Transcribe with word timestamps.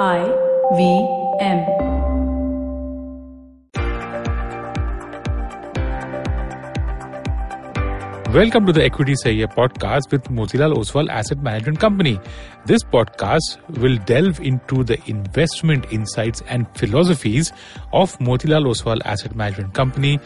I 0.00 0.24
V 0.72 1.06
M. 1.38 1.58
Welcome 8.32 8.66
to 8.66 8.72
the 8.72 8.82
Equity 8.82 9.12
Sahi 9.12 9.46
Hai 9.46 9.54
podcast 9.54 10.10
with 10.10 10.24
Motilal 10.24 10.74
Oswal 10.74 11.08
Asset 11.08 11.38
Management 11.38 11.78
Company. 11.78 12.18
This 12.66 12.82
podcast 12.82 13.60
will 13.78 13.96
delve 13.98 14.40
into 14.40 14.82
the 14.82 14.98
investment 15.06 15.86
insights 15.92 16.42
and 16.48 16.66
philosophies 16.76 17.52
of 17.92 18.18
Motilal 18.18 18.66
Oswal 18.74 18.98
Asset 19.04 19.36
Management 19.36 19.74
Company 19.74 20.18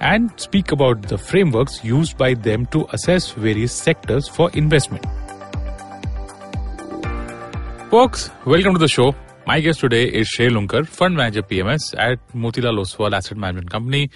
and 0.00 0.32
speak 0.34 0.72
about 0.72 1.02
the 1.02 1.16
frameworks 1.16 1.84
used 1.84 2.18
by 2.18 2.34
them 2.34 2.66
to 2.66 2.88
assess 2.90 3.30
various 3.30 3.72
sectors 3.72 4.26
for 4.26 4.50
investment. 4.54 5.06
Folks, 7.92 8.30
welcome 8.46 8.72
to 8.72 8.78
the 8.78 8.88
show. 8.88 9.14
My 9.46 9.60
guest 9.60 9.80
today 9.80 10.04
is 10.04 10.26
Shrey 10.26 10.48
Lunkar, 10.48 10.88
Fund 10.88 11.14
Manager 11.14 11.42
PMS 11.42 11.94
at 11.98 12.26
Motilal 12.28 12.80
Oswal 12.80 13.12
Asset 13.12 13.36
Management 13.36 13.70
Company. 13.70 14.08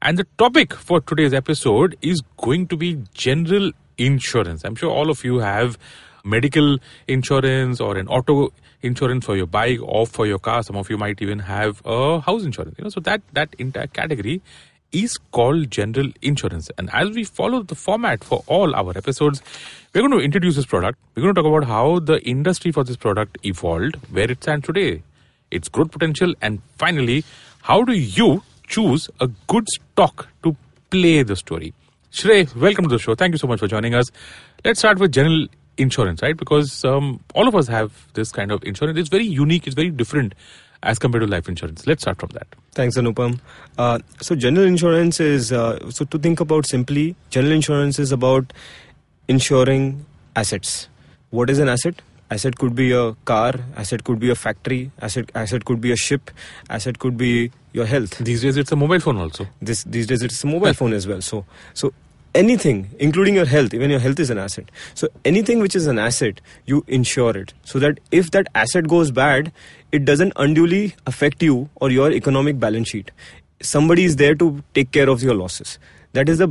And 0.00 0.16
the 0.16 0.28
topic 0.38 0.72
for 0.72 1.00
today's 1.00 1.34
episode 1.34 1.96
is 2.02 2.22
going 2.36 2.68
to 2.68 2.76
be 2.76 3.02
general 3.14 3.72
insurance. 3.98 4.62
I'm 4.64 4.76
sure 4.76 4.92
all 4.92 5.10
of 5.10 5.24
you 5.24 5.40
have 5.40 5.76
medical 6.24 6.78
insurance 7.08 7.80
or 7.80 7.96
an 7.96 8.06
auto 8.06 8.52
insurance 8.82 9.24
for 9.24 9.34
your 9.34 9.48
bike 9.48 9.80
or 9.82 10.06
for 10.06 10.24
your 10.24 10.38
car. 10.38 10.62
Some 10.62 10.76
of 10.76 10.88
you 10.88 10.96
might 10.96 11.20
even 11.20 11.40
have 11.40 11.82
a 11.84 12.20
house 12.20 12.44
insurance. 12.44 12.76
You 12.78 12.84
know, 12.84 12.90
so 12.90 13.00
that 13.00 13.22
that 13.32 13.52
entire 13.58 13.88
category 13.88 14.40
is 14.92 15.16
called 15.32 15.70
general 15.70 16.10
insurance. 16.22 16.70
And 16.78 16.90
as 16.92 17.10
we 17.10 17.24
follow 17.24 17.62
the 17.62 17.74
format 17.74 18.24
for 18.24 18.44
all 18.46 18.74
our 18.74 18.96
episodes, 18.96 19.42
we're 19.94 20.02
going 20.02 20.18
to 20.18 20.24
introduce 20.24 20.56
this 20.56 20.66
product. 20.66 20.98
We're 21.14 21.22
going 21.22 21.34
to 21.34 21.42
talk 21.42 21.48
about 21.50 21.68
how 21.68 21.98
the 21.98 22.22
industry 22.22 22.72
for 22.72 22.84
this 22.84 22.96
product 22.96 23.38
evolved, 23.44 23.96
where 24.10 24.30
it 24.30 24.42
stands 24.42 24.66
today, 24.66 25.02
its 25.50 25.68
growth 25.68 25.90
potential, 25.90 26.34
and 26.40 26.62
finally, 26.78 27.24
how 27.62 27.82
do 27.82 27.92
you 27.92 28.42
choose 28.66 29.08
a 29.20 29.28
good 29.46 29.66
stock 29.68 30.28
to 30.42 30.56
play 30.90 31.22
the 31.22 31.36
story? 31.36 31.74
Shrey, 32.12 32.54
welcome 32.54 32.84
to 32.84 32.90
the 32.90 32.98
show. 32.98 33.14
Thank 33.14 33.32
you 33.32 33.38
so 33.38 33.46
much 33.46 33.58
for 33.58 33.68
joining 33.68 33.94
us. 33.94 34.06
Let's 34.64 34.78
start 34.78 34.98
with 34.98 35.12
general 35.12 35.46
insurance, 35.76 36.22
right? 36.22 36.36
Because 36.36 36.84
um, 36.84 37.20
all 37.34 37.48
of 37.48 37.54
us 37.54 37.68
have 37.68 38.06
this 38.14 38.32
kind 38.32 38.50
of 38.50 38.64
insurance. 38.64 38.98
It's 38.98 39.08
very 39.08 39.24
unique, 39.24 39.66
it's 39.66 39.76
very 39.76 39.90
different 39.90 40.34
as 40.86 40.98
compared 40.98 41.22
to 41.22 41.26
life 41.26 41.48
insurance. 41.48 41.86
Let's 41.86 42.02
start 42.02 42.18
from 42.18 42.30
that. 42.30 42.46
Thanks, 42.72 42.96
Anupam. 42.96 43.40
Uh, 43.76 43.98
so, 44.20 44.34
general 44.34 44.66
insurance 44.66 45.20
is 45.20 45.52
uh, 45.52 45.90
so 45.90 46.04
to 46.06 46.18
think 46.18 46.40
about 46.40 46.66
simply, 46.66 47.14
general 47.30 47.52
insurance 47.52 47.98
is 47.98 48.12
about 48.12 48.52
insuring 49.28 50.06
assets. 50.34 50.88
What 51.30 51.50
is 51.50 51.58
an 51.58 51.68
asset? 51.68 52.00
Asset 52.30 52.56
could 52.58 52.74
be 52.74 52.92
a 52.92 53.12
car, 53.24 53.54
asset 53.76 54.02
could 54.04 54.18
be 54.18 54.30
a 54.30 54.34
factory, 54.34 54.90
asset 55.00 55.30
asset 55.34 55.64
could 55.64 55.80
be 55.80 55.92
a 55.92 55.96
ship, 55.96 56.30
asset 56.68 56.98
could 56.98 57.16
be 57.16 57.52
your 57.72 57.86
health. 57.86 58.18
These 58.18 58.42
days, 58.42 58.56
it's 58.56 58.72
a 58.72 58.76
mobile 58.76 58.98
phone 58.98 59.18
also. 59.18 59.46
This 59.60 59.84
these 59.84 60.08
days 60.08 60.22
it's 60.22 60.42
a 60.42 60.46
mobile 60.46 60.72
phone 60.72 60.92
as 60.92 61.06
well. 61.06 61.20
So 61.20 61.44
so 61.74 61.92
anything, 62.40 62.78
including 62.98 63.34
your 63.34 63.46
health, 63.46 63.74
even 63.74 63.90
your 63.90 63.98
health 63.98 64.20
is 64.20 64.30
an 64.30 64.38
asset. 64.38 64.70
So 64.94 65.08
anything 65.24 65.58
which 65.64 65.74
is 65.80 65.86
an 65.86 65.98
asset, 65.98 66.40
you 66.66 66.84
insure 66.86 67.36
it 67.36 67.54
so 67.64 67.78
that 67.80 67.98
if 68.20 68.30
that 68.36 68.48
asset 68.54 68.88
goes 68.88 69.10
bad, 69.10 69.52
it 69.92 70.04
doesn't 70.04 70.32
unduly 70.46 70.94
affect 71.06 71.42
you 71.42 71.68
or 71.76 71.90
your 71.90 72.12
economic 72.12 72.60
balance 72.60 72.88
sheet. 72.88 73.10
Somebody 73.62 74.04
is 74.04 74.16
there 74.16 74.34
to 74.34 74.62
take 74.74 74.92
care 74.92 75.08
of 75.08 75.22
your 75.22 75.34
losses. 75.34 75.78
That 76.12 76.30
is 76.32 76.38
the 76.38 76.48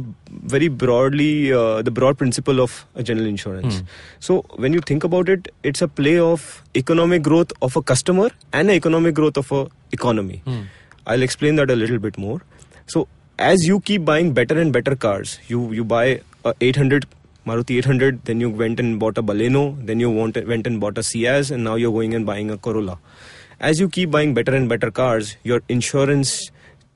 very 0.56 0.68
broadly 0.68 1.52
uh, 1.52 1.82
the 1.82 1.92
broad 1.92 2.18
principle 2.20 2.60
of 2.64 2.74
a 2.94 3.04
general 3.04 3.28
insurance. 3.28 3.82
So 4.20 4.42
when 4.64 4.74
you 4.74 4.82
think 4.90 5.04
about 5.04 5.28
it, 5.36 5.48
it's 5.64 5.82
a 5.82 5.88
play 5.88 6.20
of 6.20 6.62
economic 6.76 7.24
growth 7.24 7.52
of 7.62 7.76
a 7.76 7.82
customer 7.82 8.30
and 8.54 8.70
economic 8.70 9.16
growth 9.16 9.38
of 9.38 9.52
a 9.52 9.68
economy. 9.92 10.42
I'll 11.08 11.24
explain 11.30 11.56
that 11.62 11.72
a 11.72 11.76
little 11.76 11.98
bit 12.00 12.18
more. 12.26 12.42
So 12.86 13.08
as 13.38 13.68
you 13.68 13.80
keep 13.80 14.06
buying 14.06 14.34
better 14.34 14.60
and 14.60 14.72
better 14.72 14.96
cars, 14.96 15.40
you 15.48 15.72
you 15.72 15.84
buy 15.84 16.22
a 16.44 16.54
800 16.62 17.06
Maruti 17.46 17.78
800, 17.78 18.26
then 18.26 18.42
you 18.42 18.50
went 18.50 18.80
and 18.80 19.00
bought 19.00 19.20
a 19.20 19.24
Baleno, 19.24 19.78
then 19.86 20.00
you 20.00 20.10
went 20.10 20.36
and 20.66 20.80
bought 20.80 20.98
a 20.98 21.02
Ciaz, 21.02 21.52
and 21.52 21.64
now 21.64 21.76
you're 21.76 21.92
going 21.92 22.16
and 22.16 22.26
buying 22.26 22.50
a 22.50 22.58
Corolla. 22.58 22.98
As 23.60 23.80
you 23.80 23.88
keep 23.88 24.10
buying 24.10 24.34
better 24.34 24.56
and 24.56 24.68
better 24.68 24.90
cars, 24.90 25.38
your 25.44 25.62
insurance, 25.70 26.50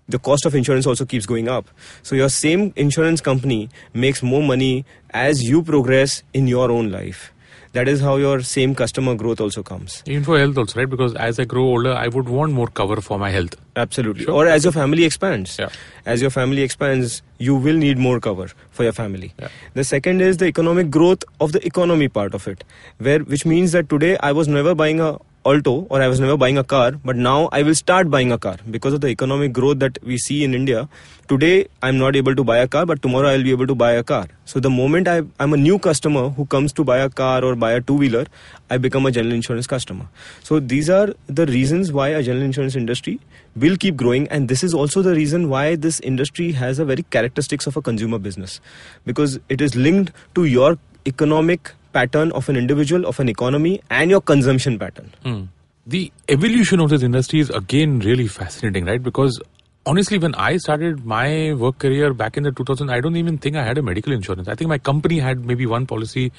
the 0.08 0.18
cost 0.18 0.48
of 0.48 0.56
insurance 0.56 0.88
also 0.88 1.06
keeps 1.06 1.28
going 1.28 1.48
up. 1.48 1.68
So 2.02 2.16
your 2.16 2.30
same 2.30 2.74
insurance 2.76 3.22
company 3.22 3.70
makes 3.94 4.24
more 4.24 4.42
money 4.42 4.86
as 5.12 5.44
you 5.44 5.62
progress 5.62 6.24
in 6.34 6.48
your 6.48 6.72
own 6.72 6.92
life. 6.92 7.32
That 7.74 7.88
is 7.88 8.02
how 8.02 8.16
your 8.18 8.42
same 8.42 8.74
customer 8.74 9.14
growth 9.14 9.40
also 9.40 9.62
comes. 9.62 10.02
Even 10.08 10.24
for 10.24 10.40
health 10.40 10.58
also, 10.58 10.80
right? 10.80 10.90
Because 10.90 11.14
as 11.16 11.40
I 11.40 11.46
grow 11.46 11.64
older, 11.64 11.94
I 11.94 12.08
would 12.08 12.28
want 12.28 12.52
more 12.52 12.68
cover 12.68 13.00
for 13.00 13.20
my 13.20 13.30
health. 13.30 13.56
Absolutely. 13.76 14.26
Sure. 14.26 14.34
Or 14.34 14.48
as 14.48 14.64
your 14.64 14.74
family 14.74 15.06
expands. 15.06 15.58
Yeah. 15.60 15.70
As 16.06 16.20
your 16.20 16.32
family 16.32 16.64
expands, 16.64 17.22
you 17.38 17.56
will 17.56 17.78
need 17.78 18.00
more 18.00 18.20
cover 18.20 18.48
for 18.72 18.84
your 18.84 18.92
family. 18.92 19.34
Yeah. 19.40 19.50
The 19.76 19.84
second 19.84 20.22
is 20.22 20.38
the 20.38 20.48
economic 20.48 20.90
growth 20.90 21.24
of 21.40 21.52
the 21.52 21.64
economy 21.64 22.08
part 22.08 22.34
of 22.34 22.48
it, 22.48 22.64
where 22.98 23.20
which 23.20 23.46
means 23.46 23.72
that 23.74 23.88
today 23.88 24.18
I 24.20 24.32
was 24.32 24.48
never 24.48 24.74
buying 24.74 25.00
a 25.00 25.20
Alto 25.46 25.88
or 25.90 26.02
I 26.02 26.08
was 26.10 26.20
never 26.20 26.36
buying 26.36 26.58
a 26.58 26.64
car, 26.64 26.92
but 26.92 27.16
now 27.16 27.48
I 27.54 27.64
will 27.64 27.74
start 27.74 28.10
buying 28.10 28.32
a 28.32 28.38
car 28.38 28.58
because 28.70 28.94
of 28.94 29.02
the 29.02 29.08
economic 29.08 29.54
growth 29.54 29.80
that 29.80 29.98
we 30.04 30.18
see 30.18 30.44
in 30.44 30.54
India. 30.54 30.90
Today 31.30 31.68
I'm 31.82 31.98
not 31.98 32.18
able 32.18 32.36
to 32.36 32.44
buy 32.44 32.58
a 32.58 32.68
car, 32.68 32.86
but 32.86 33.02
tomorrow 33.02 33.30
I'll 33.30 33.44
be 33.44 33.52
able 33.52 33.68
to 33.68 33.76
buy 33.76 33.94
a 33.94 34.04
car. 34.04 34.28
So 34.44 34.60
the 34.60 34.70
moment 34.70 35.08
I, 35.08 35.22
I'm 35.40 35.54
a 35.54 35.58
new 35.58 35.80
customer 35.80 36.30
who 36.30 36.46
comes 36.46 36.74
to 36.74 36.84
buy 36.84 36.98
a 36.98 37.10
car 37.10 37.44
or 37.44 37.56
buy 37.56 37.72
a 37.72 37.80
two 37.80 37.94
wheeler, 37.94 38.26
I 38.70 38.78
become 38.78 39.06
a 39.06 39.12
general 39.12 39.34
insurance 39.34 39.66
customer. 39.66 40.10
So 40.44 40.60
these 40.60 40.90
are 40.90 41.14
the 41.28 41.46
reasons 41.46 41.94
why 41.94 42.10
a 42.10 42.22
general 42.22 42.44
insurance 42.44 42.76
industry 42.76 43.20
will 43.56 43.78
keep 43.78 43.96
growing 43.96 44.28
and 44.28 44.50
this 44.50 44.62
is 44.64 44.74
also 44.74 45.02
the 45.02 45.16
reason 45.16 45.50
why 45.50 45.76
this 45.76 46.02
industry 46.02 46.52
has 46.52 46.80
a 46.80 46.86
very 46.86 47.04
characteristics 47.04 47.66
of 47.66 47.78
a 47.78 47.82
consumer 47.82 48.20
business 48.20 48.60
because 49.06 49.40
it 49.48 49.62
is 49.62 49.76
linked 49.76 50.12
to 50.36 50.46
your 50.46 50.78
economic 51.06 51.72
pattern 51.94 52.32
of 52.32 52.50
an 52.50 52.56
individual 52.56 53.06
of 53.06 53.20
an 53.20 53.30
economy 53.30 53.82
and 53.90 54.10
your 54.10 54.22
consumption 54.22 54.78
pattern 54.80 55.12
Hmm. 55.24 55.44
The 55.88 56.12
evolution 56.28 56.80
of 56.82 56.90
this 56.92 57.02
industry 57.02 57.40
is 57.40 57.50
again 57.50 58.00
really 58.00 58.28
fascinating, 58.28 58.86
right? 58.86 59.02
Because 59.02 59.42
honestly, 59.88 60.20
when 60.20 60.36
I 60.36 60.58
started 60.58 61.04
my 61.04 61.54
work 61.54 61.80
career 61.80 62.14
back 62.14 62.38
in 62.38 62.44
the 62.44 62.52
2000, 62.52 62.92
I 62.92 63.00
don't 63.02 63.16
even 63.16 63.40
think 63.40 63.56
I 63.56 63.64
had 63.64 63.80
a 63.80 63.82
medical 63.82 64.14
insurance. 64.14 64.48
I 64.48 64.54
think 64.54 64.70
my 64.70 64.78
company 64.78 65.18
had 65.18 65.46
maybe 65.46 65.66
one 65.66 65.88
policy 65.88 66.32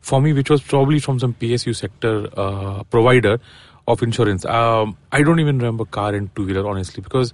for 0.00 0.20
me, 0.20 0.34
which 0.34 0.50
was 0.50 0.60
probably 0.60 0.98
from 0.98 1.18
some 1.18 1.32
PSU 1.32 1.74
sector 1.74 2.28
uh, 2.36 2.82
provider 2.84 3.38
of 3.86 4.02
insurance. 4.02 4.44
Um, 4.44 4.98
I 5.10 5.22
don't 5.22 5.40
even 5.40 5.58
remember 5.58 5.86
car 5.86 6.14
and 6.14 6.34
two 6.36 6.44
wheeler, 6.44 6.68
honestly, 6.68 7.02
because 7.02 7.32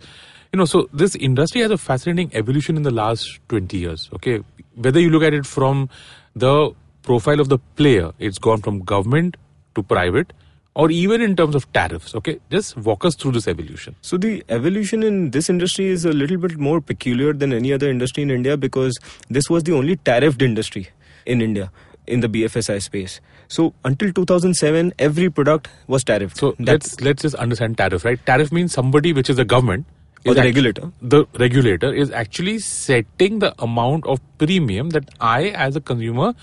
you 0.53 0.59
know, 0.59 0.67
so 0.67 0.89
this 0.93 1.17
industry 1.17 1.63
has 1.63 1.73
a 1.73 1.79
fascinating 1.79 2.31
evolution 2.33 2.77
in 2.77 2.85
the 2.85 2.93
last 2.93 3.41
20 3.49 3.77
years. 3.77 4.09
Okay, 4.15 4.45
whether 4.77 5.01
you 5.01 5.11
look 5.11 5.25
at 5.25 5.35
it 5.35 5.45
from 5.45 5.89
the 6.37 6.71
profile 7.05 7.41
of 7.41 7.49
the 7.49 7.59
player, 7.83 8.13
it's 8.19 8.39
gone 8.39 8.61
from 8.63 8.81
government 8.81 9.37
to 9.77 9.83
private 9.83 10.33
or 10.75 10.91
even 10.91 11.21
in 11.21 11.37
terms 11.37 11.55
of 11.55 11.73
tariffs. 11.73 12.15
Okay, 12.17 12.39
just 12.51 12.77
walk 12.77 13.05
us 13.05 13.15
through 13.15 13.33
this 13.33 13.47
evolution. 13.47 13.95
So 14.03 14.17
the 14.17 14.43
evolution 14.49 15.03
in 15.05 15.31
this 15.31 15.49
industry 15.49 15.87
is 15.87 16.05
a 16.05 16.13
little 16.13 16.37
bit 16.37 16.57
more 16.59 16.81
peculiar 16.81 17.33
than 17.33 17.53
any 17.53 17.73
other 17.73 17.89
industry 17.89 18.23
in 18.25 18.31
India 18.31 18.57
because 18.57 18.99
this 19.31 19.49
was 19.49 19.63
the 19.65 19.73
only 19.73 19.97
tariffed 19.97 20.43
industry 20.43 20.89
in 21.27 21.41
India 21.41 21.71
in 22.07 22.21
the 22.21 22.29
BFSI 22.29 22.83
space. 22.83 23.21
So 23.49 23.73
until 23.85 24.13
2007, 24.13 24.93
every 24.99 25.31
product 25.31 25.69
was 25.87 26.03
tariffed. 26.05 26.37
So 26.39 26.55
That- 26.59 26.67
let's 26.73 27.01
let's 27.01 27.23
just 27.23 27.37
understand 27.37 27.79
tariff, 27.79 28.05
right? 28.05 28.25
Tariff 28.27 28.51
means 28.53 28.73
somebody 28.73 29.13
which 29.13 29.31
is 29.31 29.37
the 29.37 29.45
government 29.45 29.87
Or 30.27 30.35
the 30.35 30.41
act- 30.41 30.47
regulator. 30.47 30.91
The 31.15 31.25
regulator 31.39 31.93
is 31.93 32.11
actually 32.11 32.59
setting 32.59 33.39
the 33.39 33.55
amount 33.69 34.07
of 34.07 34.21
premium 34.39 34.91
that 34.91 35.09
I, 35.21 35.41
as 35.69 35.77
a 35.77 35.81
consumer, 35.93 36.35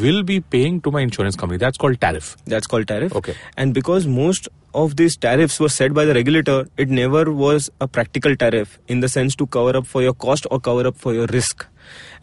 will 0.00 0.22
be 0.22 0.40
paying 0.40 0.80
to 0.82 0.90
my 0.90 1.00
insurance 1.00 1.36
company. 1.36 1.58
That's 1.58 1.76
called 1.76 2.00
tariff. 2.00 2.36
That's 2.46 2.66
called 2.66 2.88
tariff. 2.88 3.14
Okay. 3.14 3.34
And 3.56 3.74
because 3.74 4.06
most 4.06 4.48
of 4.74 4.96
these 4.96 5.16
tariffs 5.16 5.60
were 5.60 5.68
set 5.68 5.94
by 5.94 6.04
the 6.04 6.14
regulator, 6.14 6.68
it 6.76 6.88
never 6.88 7.30
was 7.32 7.70
a 7.80 7.86
practical 7.86 8.34
tariff 8.34 8.78
in 8.88 9.00
the 9.00 9.08
sense 9.08 9.36
to 9.36 9.46
cover 9.46 9.76
up 9.76 9.86
for 9.86 10.02
your 10.02 10.14
cost 10.14 10.46
or 10.50 10.58
cover 10.60 10.86
up 10.86 10.96
for 10.96 11.14
your 11.14 11.26
risk. 11.26 11.66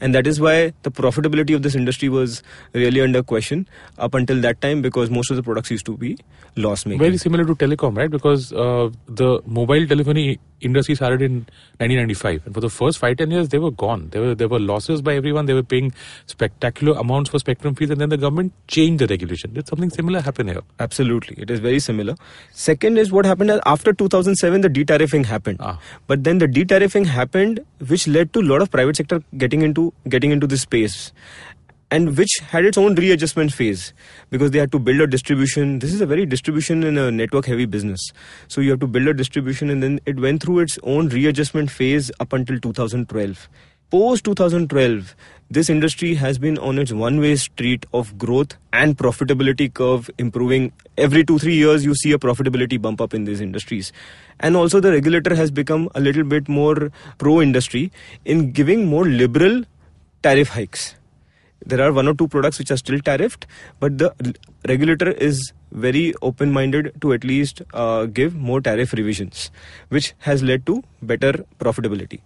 And 0.02 0.16
that 0.16 0.28
is 0.28 0.42
why 0.42 0.74
the 0.82 0.92
profitability 0.92 1.56
of 1.56 1.62
this 1.62 1.76
industry 1.76 2.10
was 2.10 2.44
really 2.74 3.02
under 3.02 3.24
question 3.24 3.68
up 3.98 4.16
until 4.16 4.42
that 4.42 4.60
time 4.62 4.82
because 4.82 5.10
most 5.10 5.30
of 5.30 5.38
the 5.38 5.44
products 5.44 5.72
used 5.72 5.86
to 5.86 5.96
be 5.96 6.18
loss 6.56 6.86
making. 6.86 7.00
Very 7.00 7.18
similar 7.18 7.46
to 7.46 7.56
telecom, 7.56 7.96
right? 7.96 8.10
Because 8.10 8.52
uh, 8.52 8.90
the 9.08 9.42
mobile 9.46 9.86
telephony 9.88 10.40
industry 10.62 10.96
started 10.96 11.22
in 11.22 11.34
1995, 11.80 12.46
and 12.46 12.54
for 12.54 12.62
the 12.62 12.70
first 12.70 12.98
five 13.00 13.18
ten 13.18 13.32
years, 13.32 13.50
they 13.50 13.60
were 13.60 13.72
gone. 13.72 14.10
There 14.12 14.22
were 14.22 14.36
there 14.36 14.48
were 14.48 14.60
losses 14.60 15.02
by 15.02 15.16
everyone. 15.16 15.46
They 15.46 15.54
were 15.54 15.64
paying 15.64 15.94
spectacular 16.26 16.98
amounts 17.00 17.30
for 17.30 17.40
spectrum 17.40 17.76
fees, 17.76 17.90
and 17.90 18.02
then 18.02 18.10
the 18.10 18.18
government 18.18 18.54
changed 18.68 19.02
the 19.02 19.08
regulation. 19.08 19.54
Did 19.54 19.68
something 19.68 19.90
similar 19.90 20.22
happen 20.22 20.48
here? 20.48 20.62
Absolutely, 20.80 21.42
it 21.42 21.50
is 21.50 21.60
very 21.60 21.80
similar. 21.80 22.16
Second 22.52 22.98
is 22.98 23.12
what 23.12 23.26
happened 23.26 23.60
after 23.66 23.94
2007, 23.94 24.62
the 24.62 24.70
de-tariffing 24.70 25.26
happened. 25.26 25.58
Ah. 25.60 25.80
But 26.08 26.24
then 26.24 26.38
the 26.38 26.48
de-tariffing 26.48 27.06
happened, 27.06 27.60
which 27.88 28.08
led 28.08 28.34
to 28.34 28.40
a 28.40 28.48
lot 28.54 28.62
of 28.62 28.72
private 28.72 28.96
sector 28.96 29.24
getting 29.38 29.62
into 29.62 29.91
getting 30.08 30.32
into 30.32 30.48
this 30.48 30.62
space. 30.62 31.12
and 31.94 32.18
which 32.18 32.38
had 32.50 32.64
its 32.64 32.78
own 32.78 32.96
readjustment 32.96 33.52
phase 33.52 33.94
because 34.30 34.52
they 34.52 34.60
had 34.60 34.72
to 34.72 34.80
build 34.80 35.02
a 35.02 35.08
distribution. 35.08 35.80
This 35.80 35.94
is 35.94 36.00
a 36.00 36.06
very 36.06 36.26
distribution 36.26 36.86
in 36.86 36.98
a 36.98 37.12
network 37.12 37.46
heavy 37.46 37.66
business. 37.66 38.00
So 38.48 38.62
you 38.62 38.70
have 38.72 38.80
to 38.80 38.88
build 38.88 39.10
a 39.10 39.14
distribution 39.14 39.70
and 39.70 39.84
then 39.84 40.00
it 40.06 40.18
went 40.18 40.42
through 40.42 40.60
its 40.60 40.80
own 40.84 41.10
readjustment 41.10 41.70
phase 41.70 42.10
up 42.22 42.32
until 42.32 42.62
2012. 42.62 43.50
Post 43.92 44.24
2012, 44.24 45.14
this 45.50 45.70
industry 45.70 46.14
has 46.16 46.38
been 46.38 46.58
on 46.60 46.80
its 46.80 46.94
one 46.94 47.20
way 47.20 47.36
street 47.36 47.86
of 47.94 48.18
growth 48.18 48.56
and 48.72 48.98
profitability 48.98 49.74
curve 49.74 50.10
improving. 50.18 50.72
Every 50.98 51.26
two, 51.26 51.38
three 51.40 51.56
years, 51.56 51.84
you 51.84 51.94
see 51.96 52.14
a 52.14 52.18
profitability 52.18 52.82
bump 52.82 53.02
up 53.02 53.14
in 53.14 53.26
these 53.26 53.42
industries. 53.42 53.92
And 54.40 54.56
also, 54.56 54.80
the 54.80 54.94
regulator 54.94 55.36
has 55.36 55.52
become 55.52 55.90
a 55.94 56.00
little 56.00 56.24
bit 56.24 56.48
more 56.48 56.90
pro 57.18 57.42
industry 57.42 57.92
in 58.24 58.54
giving 58.54 58.86
more 58.86 59.04
liberal 59.04 59.66
tariff 60.22 60.50
hikes 60.50 60.96
there 61.66 61.82
are 61.82 61.92
one 61.94 62.08
or 62.08 62.14
two 62.14 62.28
products 62.28 62.58
which 62.60 62.72
are 62.72 62.78
still 62.78 63.00
tariffed, 63.00 63.46
but 63.80 63.98
the 63.98 64.14
regulator 64.68 65.12
is 65.12 65.54
very 65.72 66.14
open 66.22 66.52
minded 66.52 66.92
to 67.02 67.14
at 67.14 67.24
least 67.24 67.62
uh, 67.74 68.06
give 68.06 68.36
more 68.36 68.62
tariff 68.62 68.94
revisions, 68.94 69.52
which 69.90 70.14
has 70.20 70.44
led 70.44 70.66
to 70.66 70.84
better 71.02 71.34
profitability. 71.60 72.22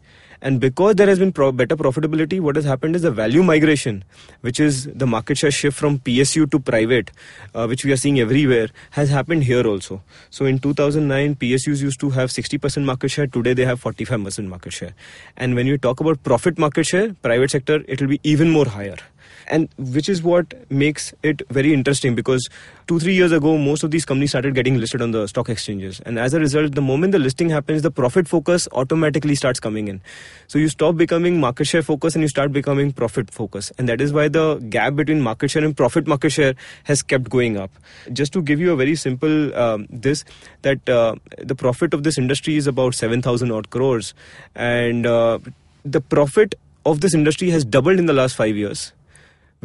And 0.45 0.59
because 0.59 0.94
there 0.94 1.07
has 1.07 1.18
been 1.18 1.31
pro- 1.31 1.51
better 1.51 1.75
profitability, 1.75 2.39
what 2.39 2.56
has 2.56 2.65
happened 2.65 2.95
is 2.95 3.01
the 3.01 3.09
value 3.09 3.42
migration, 3.42 4.03
which 4.42 4.59
is 4.59 4.86
the 4.94 5.07
market 5.07 5.39
share 5.39 5.50
shift 5.50 5.75
from 5.75 5.97
PSU 5.97 6.45
to 6.51 6.59
private, 6.59 7.09
uh, 7.56 7.65
which 7.65 7.83
we 7.83 7.92
are 7.92 7.97
seeing 7.97 8.19
everywhere, 8.19 8.68
has 8.92 9.09
happened 9.09 9.45
here 9.45 9.65
also. 9.65 10.03
So 10.30 10.45
in 10.45 10.59
2009, 10.59 11.33
PSUs 11.38 11.81
used 11.81 12.00
to 12.01 12.12
have 12.12 12.30
60% 12.30 12.86
market 12.86 13.09
share. 13.09 13.25
Today 13.25 13.56
they 13.56 13.65
have 13.65 13.81
45% 13.81 14.45
market 14.45 14.71
share. 14.71 14.94
And 15.36 15.56
when 15.56 15.65
you 15.65 15.80
talk 15.80 16.00
about 16.00 16.21
profit 16.21 16.59
market 16.59 16.86
share, 16.86 17.15
private 17.24 17.50
sector, 17.50 17.83
it 17.88 18.00
will 18.00 18.09
be 18.09 18.19
even 18.24 18.51
more 18.51 18.68
higher 18.68 18.98
and 19.47 19.69
which 19.77 20.09
is 20.09 20.24
what 20.24 20.53
makes 20.69 21.13
it 21.24 21.42
very 21.50 21.74
interesting 21.74 22.15
because 22.15 22.47
two 22.88 23.00
three 23.00 23.13
years 23.13 23.31
ago 23.31 23.57
most 23.57 23.83
of 23.83 23.92
these 23.92 24.06
companies 24.06 24.31
started 24.31 24.56
getting 24.56 24.77
listed 24.77 25.01
on 25.01 25.12
the 25.12 25.27
stock 25.27 25.50
exchanges. 25.50 26.00
And 26.06 26.19
as 26.19 26.33
a 26.33 26.39
result 26.39 26.75
the 26.75 26.81
moment 26.81 27.12
the 27.12 27.19
listing 27.19 27.50
happens 27.50 27.81
the 27.81 27.92
profit 27.92 28.27
focus 28.27 28.68
automatically 28.71 29.36
starts 29.36 29.59
coming 29.59 29.88
in. 29.88 30.01
So 30.47 30.59
you 30.59 30.69
stop 30.69 30.97
becoming 30.97 31.39
market 31.39 31.65
share 31.65 31.81
focus 31.81 32.15
and 32.15 32.21
you 32.21 32.27
start 32.27 32.51
becoming 32.51 32.92
profit 32.92 33.31
focus. 33.31 33.71
And 33.77 33.89
that 33.89 34.01
is 34.01 34.13
why 34.13 34.27
the 34.27 34.56
gap 34.69 34.95
between 34.95 35.21
market 35.21 35.50
share 35.50 35.63
and 35.63 35.75
profit 35.75 36.07
market 36.07 36.31
share 36.31 36.56
has 36.83 37.01
kept 37.01 37.30
going 37.30 37.57
up. 37.57 37.71
Just 38.13 38.33
to 38.33 38.41
give 38.41 38.59
you 38.59 38.71
a 38.71 38.75
very 38.75 38.95
simple 38.95 39.56
um, 39.56 39.88
this 39.89 40.24
that 40.62 40.88
uh, 40.89 41.15
the 41.38 41.56
profit 41.56 41.94
of 41.94 42.03
this 42.03 42.18
industry 42.18 42.56
is 42.56 42.68
about 42.68 42.95
7000 42.95 43.51
odd 43.51 43.69
crores. 43.69 44.13
And 44.56 45.06
uh, 45.06 45.39
the 45.83 46.01
profit 46.01 46.56
of 46.86 47.01
this 47.01 47.13
industry 47.13 47.50
has 47.50 47.65
doubled 47.65 48.00
in 48.00 48.06
the 48.06 48.13
last 48.13 48.36
5 48.36 48.56
years 48.56 48.94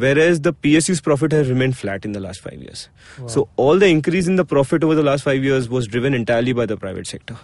whereas 0.01 0.41
the 0.41 0.53
PSU's 0.53 0.99
profit 0.99 1.31
has 1.31 1.49
remained 1.49 1.77
flat 1.77 2.05
in 2.05 2.11
the 2.11 2.19
last 2.19 2.41
five 2.41 2.61
years. 2.61 2.89
Wow. 3.19 3.27
So 3.27 3.49
all 3.55 3.77
the 3.77 3.87
increase 3.87 4.27
in 4.27 4.35
the 4.35 4.45
profit 4.45 4.83
over 4.83 4.95
the 4.95 5.03
last 5.03 5.23
five 5.23 5.43
years 5.43 5.69
was 5.69 5.87
driven 5.87 6.13
entirely 6.13 6.53
by 6.53 6.65
the 6.65 6.77
private 6.77 7.07
sector. 7.07 7.37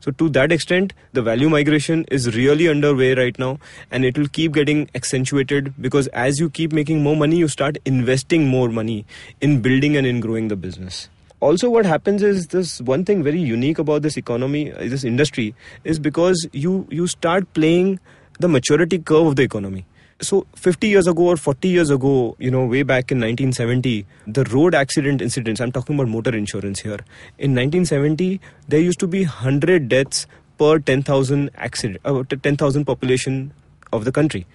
So 0.00 0.10
to 0.12 0.28
that 0.30 0.52
extent, 0.52 0.92
the 1.12 1.22
value 1.22 1.48
migration 1.48 2.04
is 2.10 2.36
really 2.36 2.68
underway 2.68 3.14
right 3.14 3.38
now, 3.38 3.58
and 3.90 4.04
it 4.04 4.18
will 4.18 4.28
keep 4.28 4.52
getting 4.52 4.88
accentuated 4.94 5.74
because 5.80 6.06
as 6.08 6.38
you 6.38 6.50
keep 6.50 6.72
making 6.72 7.02
more 7.02 7.16
money, 7.16 7.36
you 7.36 7.48
start 7.48 7.78
investing 7.84 8.46
more 8.46 8.68
money 8.68 9.06
in 9.40 9.60
building 9.62 9.96
and 9.96 10.06
in 10.06 10.20
growing 10.20 10.48
the 10.48 10.56
business. 10.56 11.08
Also, 11.40 11.70
what 11.70 11.86
happens 11.86 12.22
is 12.22 12.46
this 12.48 12.80
one 12.80 13.04
thing 13.04 13.22
very 13.22 13.40
unique 13.40 13.78
about 13.78 14.02
this 14.02 14.16
economy, 14.16 14.72
uh, 14.72 14.78
this 14.80 15.04
industry, 15.04 15.54
is 15.84 15.98
because 15.98 16.46
you 16.52 16.86
you 16.90 17.06
start 17.06 17.52
playing 17.54 18.00
the 18.38 18.48
maturity 18.48 18.98
curve 18.98 19.26
of 19.26 19.36
the 19.36 19.42
economy 19.42 19.84
so 20.20 20.46
50 20.54 20.88
years 20.88 21.06
ago 21.06 21.24
or 21.24 21.36
40 21.36 21.68
years 21.68 21.90
ago, 21.90 22.36
you 22.38 22.50
know, 22.50 22.64
way 22.64 22.82
back 22.82 23.12
in 23.12 23.18
1970, 23.18 24.06
the 24.26 24.44
road 24.44 24.74
accident 24.74 25.20
incidents, 25.20 25.60
I'm 25.60 25.72
talking 25.72 25.96
about 25.96 26.08
motor 26.08 26.34
insurance 26.34 26.80
here. 26.80 26.98
In 27.38 27.54
1970, 27.54 28.40
there 28.68 28.80
used 28.80 28.98
to 29.00 29.06
be 29.06 29.24
100 29.24 29.88
deaths 29.88 30.26
per 30.58 30.78
10,000 30.78 31.50
accident, 31.56 32.00
uh, 32.04 32.22
10,000 32.24 32.84
population 32.84 33.52
of 33.92 34.04
the 34.04 34.12
country. 34.12 34.46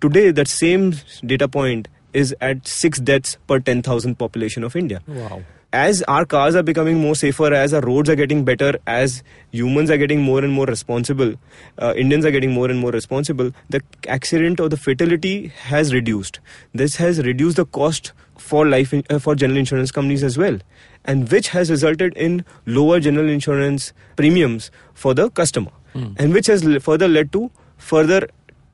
Today, 0.00 0.30
that 0.30 0.48
same 0.48 0.94
data 1.24 1.48
point 1.48 1.88
is 2.12 2.34
at 2.40 2.66
6 2.66 3.00
deaths 3.00 3.38
per 3.46 3.58
10,000 3.58 4.18
population 4.18 4.62
of 4.64 4.76
India. 4.76 5.00
Wow 5.06 5.42
as 5.72 6.02
our 6.02 6.24
cars 6.24 6.54
are 6.54 6.62
becoming 6.62 6.98
more 6.98 7.14
safer, 7.14 7.52
as 7.52 7.72
our 7.72 7.80
roads 7.80 8.10
are 8.10 8.14
getting 8.14 8.44
better, 8.44 8.78
as 8.86 9.22
humans 9.50 9.90
are 9.90 9.96
getting 9.96 10.20
more 10.20 10.40
and 10.40 10.52
more 10.52 10.66
responsible, 10.66 11.34
uh, 11.78 11.94
Indians 11.96 12.24
are 12.24 12.30
getting 12.30 12.52
more 12.52 12.70
and 12.70 12.78
more 12.78 12.90
responsible, 12.90 13.50
the 13.70 13.80
accident 14.06 14.60
or 14.60 14.68
the 14.68 14.76
fatality 14.76 15.48
has 15.48 15.94
reduced. 15.94 16.40
This 16.74 16.96
has 16.96 17.24
reduced 17.24 17.56
the 17.56 17.64
cost 17.64 18.12
for 18.36 18.66
life 18.66 18.92
in, 18.92 19.02
uh, 19.08 19.18
for 19.18 19.34
general 19.34 19.58
insurance 19.58 19.90
companies 19.90 20.22
as 20.22 20.36
well, 20.36 20.58
and 21.04 21.30
which 21.30 21.48
has 21.48 21.70
resulted 21.70 22.14
in 22.16 22.44
lower 22.66 23.00
general 23.00 23.28
insurance 23.28 23.92
premiums 24.16 24.70
for 24.92 25.14
the 25.14 25.30
customer, 25.30 25.70
mm. 25.94 26.14
and 26.18 26.34
which 26.34 26.46
has 26.46 26.64
further 26.82 27.08
led 27.08 27.32
to 27.32 27.50
further 27.78 28.28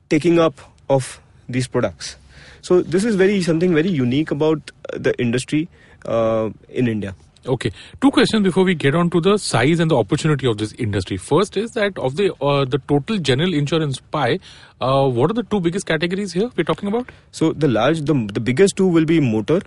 taking 0.09 0.39
up 0.39 0.59
of 0.89 1.21
these 1.47 1.67
products. 1.67 2.17
So 2.61 2.81
this 2.81 3.05
is 3.05 3.15
very 3.15 3.41
something 3.41 3.73
very 3.73 3.89
unique 3.89 4.31
about 4.31 4.71
the 4.93 5.17
industry 5.19 5.69
uh, 5.69 5.88
in 6.05 6.87
India. 6.87 7.15
Okay, 7.45 7.71
two 8.01 8.11
questions 8.11 8.43
before 8.43 8.65
we 8.65 8.75
get 8.75 8.93
on 8.93 9.09
to 9.11 9.21
the 9.21 9.37
size 9.37 9.79
and 9.79 9.89
the 9.89 9.95
opportunity 9.95 10.45
of 10.45 10.57
this 10.57 10.73
industry. 10.73 11.15
First 11.15 11.55
is 11.55 11.71
that 11.71 11.97
of 11.97 12.17
the 12.17 12.33
uh, 12.41 12.65
the 12.65 12.79
total 12.79 13.17
general 13.17 13.53
insurance 13.53 14.01
pie, 14.01 14.39
uh, 14.81 15.07
what 15.07 15.31
are 15.31 15.33
the 15.33 15.43
two 15.43 15.61
biggest 15.61 15.85
categories 15.85 16.33
here 16.33 16.51
we're 16.57 16.65
talking 16.65 16.89
about? 16.89 17.09
So 17.31 17.53
the 17.53 17.69
large, 17.69 18.01
the 18.01 18.13
the 18.33 18.41
biggest 18.41 18.75
two 18.75 18.87
will 18.87 19.05
be 19.05 19.21
motor, 19.21 19.61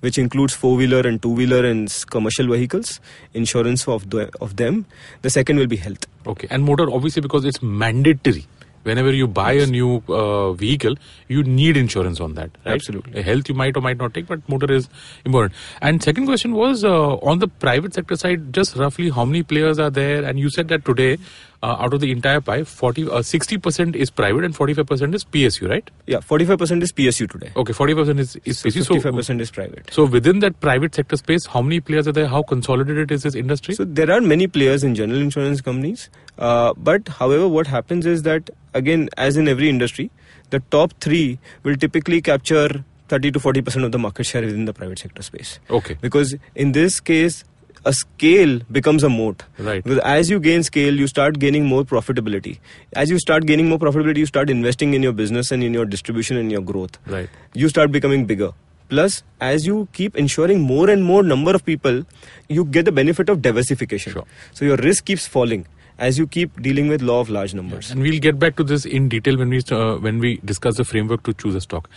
which 0.00 0.16
includes 0.16 0.54
four 0.54 0.76
wheeler 0.76 1.00
and 1.00 1.20
two 1.20 1.28
wheeler 1.28 1.66
and 1.66 1.92
commercial 2.08 2.48
vehicles, 2.48 2.98
insurance 3.34 3.86
of 3.86 4.08
the, 4.08 4.30
of 4.40 4.56
them. 4.56 4.86
The 5.20 5.28
second 5.28 5.58
will 5.58 5.66
be 5.66 5.76
health. 5.76 6.06
Okay, 6.26 6.48
and 6.50 6.64
motor 6.64 6.90
obviously 6.90 7.20
because 7.20 7.44
it's 7.44 7.62
mandatory 7.62 8.46
whenever 8.90 9.12
you 9.12 9.28
buy 9.38 9.52
a 9.52 9.66
new 9.66 10.02
uh, 10.08 10.52
vehicle, 10.52 10.96
you 11.28 11.42
need 11.42 11.76
insurance 11.76 12.20
on 12.20 12.34
that. 12.34 12.50
Right? 12.64 12.74
Absolutely. 12.74 13.22
Health 13.22 13.48
you 13.48 13.54
might 13.54 13.76
or 13.76 13.82
might 13.88 13.98
not 13.98 14.14
take, 14.14 14.26
but 14.26 14.48
motor 14.48 14.72
is 14.72 14.88
important. 15.24 15.54
And 15.80 16.02
second 16.02 16.26
question 16.26 16.52
was 16.52 16.84
uh, 16.84 17.16
on 17.32 17.38
the 17.38 17.48
private 17.66 17.94
sector 17.94 18.16
side, 18.16 18.52
just 18.52 18.76
roughly 18.76 19.10
how 19.10 19.24
many 19.24 19.42
players 19.42 19.78
are 19.78 19.90
there? 19.90 20.24
And 20.24 20.38
you 20.38 20.50
said 20.50 20.68
that 20.68 20.84
today 20.84 21.18
uh, 21.62 21.76
out 21.78 21.92
of 21.92 22.00
the 22.00 22.12
entire 22.12 22.40
pie, 22.40 22.64
40, 22.64 23.04
uh, 23.04 23.08
60% 23.18 23.96
is 23.96 24.10
private 24.10 24.44
and 24.44 24.54
45% 24.54 25.14
is 25.14 25.24
PSU, 25.24 25.68
right? 25.68 25.90
Yeah, 26.06 26.18
45% 26.18 26.82
is 26.82 26.92
PSU 26.92 27.30
today. 27.30 27.50
Okay, 27.56 27.72
45% 27.72 28.18
is, 28.18 28.36
is 28.44 28.58
so 28.60 28.68
PSU. 28.68 29.00
55% 29.00 29.24
so, 29.24 29.32
is 29.34 29.50
private. 29.50 29.92
So 29.92 30.04
within 30.04 30.38
that 30.40 30.60
private 30.60 30.94
sector 30.94 31.16
space, 31.16 31.46
how 31.46 31.62
many 31.62 31.80
players 31.80 32.06
are 32.06 32.12
there? 32.12 32.28
How 32.28 32.42
consolidated 32.42 33.10
is 33.10 33.24
this 33.24 33.34
industry? 33.34 33.74
So 33.74 33.84
there 33.84 34.10
are 34.10 34.20
many 34.20 34.46
players 34.46 34.84
in 34.84 34.94
general 34.94 35.20
insurance 35.20 35.60
companies. 35.60 36.10
Uh, 36.38 36.74
but 36.76 37.08
however, 37.08 37.48
what 37.48 37.66
happens 37.66 38.06
is 38.06 38.22
that, 38.22 38.50
again, 38.74 39.08
as 39.16 39.36
in 39.36 39.48
every 39.48 39.68
industry, 39.68 40.10
the 40.50 40.60
top 40.70 40.92
three 41.00 41.38
will 41.64 41.76
typically 41.76 42.22
capture 42.22 42.84
30 43.08 43.32
to 43.32 43.40
40% 43.40 43.84
of 43.84 43.92
the 43.92 43.98
market 43.98 44.24
share 44.24 44.42
within 44.42 44.64
the 44.64 44.72
private 44.72 44.98
sector 44.98 45.22
space. 45.22 45.58
Okay. 45.70 45.96
Because 46.00 46.36
in 46.54 46.72
this 46.72 47.00
case, 47.00 47.44
a 47.84 47.92
scale 47.92 48.60
becomes 48.70 49.02
a 49.02 49.08
moat. 49.08 49.42
Right. 49.58 49.82
Because 49.82 49.98
as 50.00 50.30
you 50.30 50.40
gain 50.40 50.62
scale, 50.62 50.94
you 50.94 51.06
start 51.06 51.38
gaining 51.38 51.66
more 51.66 51.84
profitability. 51.84 52.58
As 52.94 53.10
you 53.10 53.18
start 53.18 53.46
gaining 53.46 53.68
more 53.68 53.78
profitability, 53.78 54.18
you 54.18 54.26
start 54.26 54.50
investing 54.50 54.94
in 54.94 55.02
your 55.02 55.12
business 55.12 55.50
and 55.50 55.62
in 55.62 55.74
your 55.74 55.84
distribution 55.84 56.36
and 56.36 56.50
your 56.50 56.62
growth. 56.62 56.98
Right. 57.06 57.28
You 57.54 57.68
start 57.68 57.92
becoming 57.92 58.26
bigger. 58.26 58.52
Plus, 58.88 59.22
as 59.40 59.66
you 59.66 59.86
keep 59.92 60.16
ensuring 60.16 60.60
more 60.62 60.88
and 60.88 61.04
more 61.04 61.22
number 61.22 61.54
of 61.54 61.64
people, 61.64 62.04
you 62.48 62.64
get 62.64 62.86
the 62.86 62.92
benefit 62.92 63.28
of 63.28 63.42
diversification. 63.42 64.12
Sure. 64.12 64.24
So 64.52 64.64
your 64.64 64.76
risk 64.76 65.04
keeps 65.04 65.26
falling 65.26 65.66
as 65.98 66.18
you 66.18 66.26
keep 66.26 66.62
dealing 66.62 66.88
with 66.88 67.02
law 67.02 67.20
of 67.20 67.28
large 67.28 67.54
numbers. 67.54 67.90
And 67.90 68.00
we'll 68.00 68.20
get 68.20 68.38
back 68.38 68.56
to 68.56 68.64
this 68.64 68.86
in 68.86 69.08
detail 69.08 69.36
when 69.36 69.50
we 69.50 69.60
uh, 69.70 69.96
when 69.96 70.18
we 70.18 70.40
discuss 70.44 70.76
the 70.76 70.84
framework 70.84 71.22
to 71.24 71.34
choose 71.34 71.54
a 71.54 71.60
stock. 71.60 71.90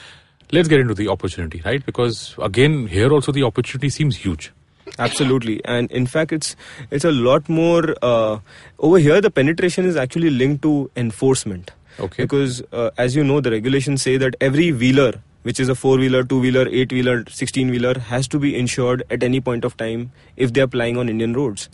Let's 0.51 0.67
get 0.67 0.81
into 0.81 0.93
the 0.93 1.07
opportunity, 1.07 1.61
right? 1.63 1.85
Because 1.85 2.35
again, 2.41 2.87
here 2.87 3.13
also 3.13 3.31
the 3.31 3.43
opportunity 3.43 3.89
seems 3.89 4.17
huge. 4.17 4.51
Absolutely, 4.99 5.63
and 5.65 5.91
in 5.91 6.05
fact, 6.05 6.31
it's 6.31 6.55
it's 6.91 7.05
a 7.05 7.11
lot 7.11 7.47
more 7.49 7.95
uh, 8.01 8.39
over 8.79 8.99
here. 8.99 9.21
The 9.21 9.31
penetration 9.31 9.85
is 9.85 9.95
actually 9.95 10.29
linked 10.29 10.61
to 10.63 10.91
enforcement. 10.95 11.71
Okay. 11.99 12.23
Because 12.23 12.61
uh, 12.71 12.91
as 12.97 13.15
you 13.15 13.23
know, 13.23 13.41
the 13.41 13.51
regulations 13.51 14.01
say 14.01 14.17
that 14.17 14.35
every 14.39 14.71
wheeler, 14.71 15.13
which 15.43 15.59
is 15.59 15.69
a 15.69 15.75
four 15.75 15.97
wheeler, 15.97 16.23
two 16.23 16.39
wheeler, 16.39 16.67
eight 16.69 16.91
wheeler, 16.91 17.23
sixteen 17.29 17.69
wheeler, 17.69 17.97
has 17.99 18.27
to 18.27 18.39
be 18.39 18.57
insured 18.57 19.03
at 19.09 19.23
any 19.23 19.41
point 19.41 19.65
of 19.65 19.75
time 19.77 20.11
if 20.35 20.53
they 20.53 20.61
are 20.61 20.67
plying 20.67 20.97
on 20.97 21.09
Indian 21.09 21.33
roads. 21.33 21.69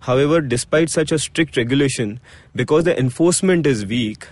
However, 0.00 0.40
despite 0.40 0.88
such 0.88 1.12
a 1.12 1.18
strict 1.18 1.56
regulation, 1.56 2.20
because 2.54 2.84
the 2.84 2.98
enforcement 2.98 3.66
is 3.66 3.84
weak, 3.84 4.26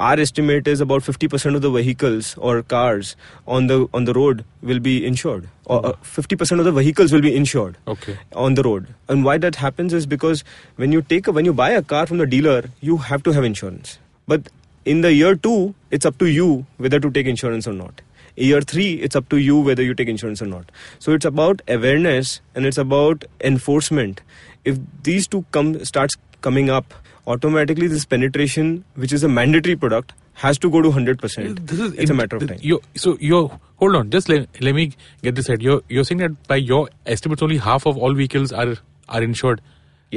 our 0.00 0.18
estimate 0.18 0.68
is 0.68 0.80
about 0.80 1.02
50% 1.02 1.56
of 1.56 1.62
the 1.62 1.70
vehicles 1.70 2.36
or 2.38 2.62
cars 2.62 3.16
on 3.46 3.66
the 3.66 3.88
on 3.92 4.04
the 4.04 4.12
road 4.12 4.44
will 4.62 4.78
be 4.78 5.04
insured. 5.04 5.48
Or 5.64 5.84
uh, 5.84 5.92
50% 6.02 6.58
of 6.58 6.64
the 6.64 6.72
vehicles 6.72 7.12
will 7.12 7.20
be 7.20 7.34
insured 7.34 7.76
okay. 7.86 8.16
on 8.32 8.54
the 8.54 8.62
road. 8.62 8.94
And 9.08 9.24
why 9.24 9.38
that 9.38 9.56
happens 9.56 9.92
is 9.92 10.06
because 10.06 10.44
when 10.76 10.92
you 10.92 11.02
take 11.02 11.26
a, 11.26 11.32
when 11.32 11.44
you 11.44 11.52
buy 11.52 11.70
a 11.70 11.82
car 11.82 12.06
from 12.06 12.18
the 12.18 12.26
dealer 12.26 12.70
you 12.80 12.98
have 12.98 13.22
to 13.24 13.32
have 13.32 13.44
insurance. 13.44 13.98
But 14.26 14.48
in 14.84 15.00
the 15.00 15.12
year 15.12 15.34
2 15.34 15.74
it's 15.90 16.06
up 16.06 16.18
to 16.18 16.26
you 16.26 16.66
whether 16.76 17.00
to 17.00 17.10
take 17.10 17.26
insurance 17.26 17.66
or 17.66 17.72
not. 17.72 18.00
Year 18.36 18.60
3 18.60 18.94
it's 19.08 19.16
up 19.16 19.28
to 19.30 19.36
you 19.38 19.58
whether 19.58 19.82
you 19.82 19.94
take 19.94 20.08
insurance 20.08 20.40
or 20.40 20.46
not. 20.46 20.70
So 21.00 21.12
it's 21.12 21.24
about 21.24 21.60
awareness 21.66 22.40
and 22.54 22.66
it's 22.66 22.78
about 22.78 23.24
enforcement. 23.40 24.20
If 24.64 24.78
these 25.02 25.26
two 25.26 25.44
come 25.50 25.84
starts 25.84 26.16
coming 26.40 26.70
up 26.70 26.94
automatically 27.34 27.86
this 27.92 28.04
penetration 28.14 28.72
which 29.04 29.12
is 29.12 29.24
a 29.28 29.28
mandatory 29.28 29.76
product 29.76 30.12
has 30.42 30.58
to 30.64 30.70
go 30.74 30.80
to 30.82 30.90
100% 30.90 31.66
This 31.70 31.80
is 31.86 31.94
it's 31.94 32.10
a 32.10 32.14
matter 32.14 32.36
of 32.36 32.46
time 32.48 32.58
You, 32.60 32.80
so 33.04 33.16
you're 33.20 33.48
hold 33.76 33.96
on. 34.00 34.10
Just 34.10 34.28
let, 34.28 34.46
let 34.66 34.74
me 34.74 34.92
get 35.22 35.34
this 35.34 35.48
right. 35.48 35.60
You're 35.60 35.82
you're 35.88 36.04
saying 36.04 36.20
that 36.24 36.36
by 36.52 36.56
your 36.56 36.88
estimates, 37.06 37.42
only 37.42 37.58
half 37.58 37.86
of 37.86 37.98
all 37.98 38.14
vehicles 38.20 38.52
are 38.52 38.76
are 39.08 39.22
insured, 39.22 39.60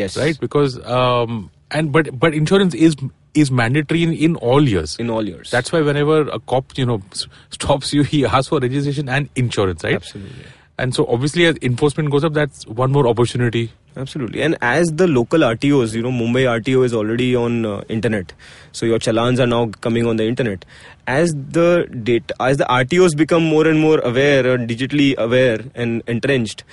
yes 0.01 0.17
right? 0.21 0.39
Because 0.45 0.77
um 0.85 1.49
and 1.71 1.91
but 1.97 2.13
but 2.19 2.37
insurance 2.43 2.73
is 2.89 2.95
is 3.33 3.49
mandatory 3.49 4.03
in, 4.03 4.13
in 4.29 4.35
all 4.37 4.69
years. 4.69 4.95
in 4.99 5.09
all 5.09 5.27
years 5.27 5.51
That's 5.51 5.71
why 5.71 5.81
whenever 5.81 6.21
a 6.37 6.39
cop 6.53 6.77
you 6.77 6.85
know 6.85 7.01
stops 7.57 7.93
you, 7.93 8.03
he 8.03 8.25
asks 8.25 8.49
for 8.49 8.59
registration 8.59 9.09
and 9.09 9.29
insurance, 9.35 9.83
right? 9.83 9.95
absolutely 9.95 10.45
And 10.81 10.95
so 10.95 11.05
obviously 11.05 11.45
as 11.45 11.57
enforcement 11.61 12.09
goes 12.09 12.23
up, 12.23 12.33
that's 12.33 12.65
one 12.65 12.91
more 12.91 13.07
opportunity. 13.07 13.71
Absolutely, 13.95 14.41
and 14.41 14.57
as 14.61 14.87
the 14.93 15.05
local 15.05 15.41
RTOs, 15.41 15.93
you 15.93 16.01
know, 16.01 16.11
Mumbai 16.11 16.45
RTO 16.59 16.85
is 16.85 16.93
already 16.93 17.35
on 17.35 17.65
uh, 17.65 17.83
internet, 17.89 18.33
so 18.71 18.85
your 18.85 18.97
challans 18.97 19.39
are 19.39 19.45
now 19.45 19.67
coming 19.81 20.07
on 20.07 20.15
the 20.15 20.25
internet. 20.25 20.63
As 21.05 21.33
the 21.33 21.87
data, 22.03 22.33
as 22.39 22.57
the 22.57 22.63
RTOs 22.63 23.15
become 23.17 23.43
more 23.43 23.67
and 23.67 23.79
more 23.79 23.99
aware, 23.99 24.53
or 24.53 24.57
digitally 24.57 25.15
aware 25.17 25.59
and 25.75 26.01
entrenched, 26.07 26.63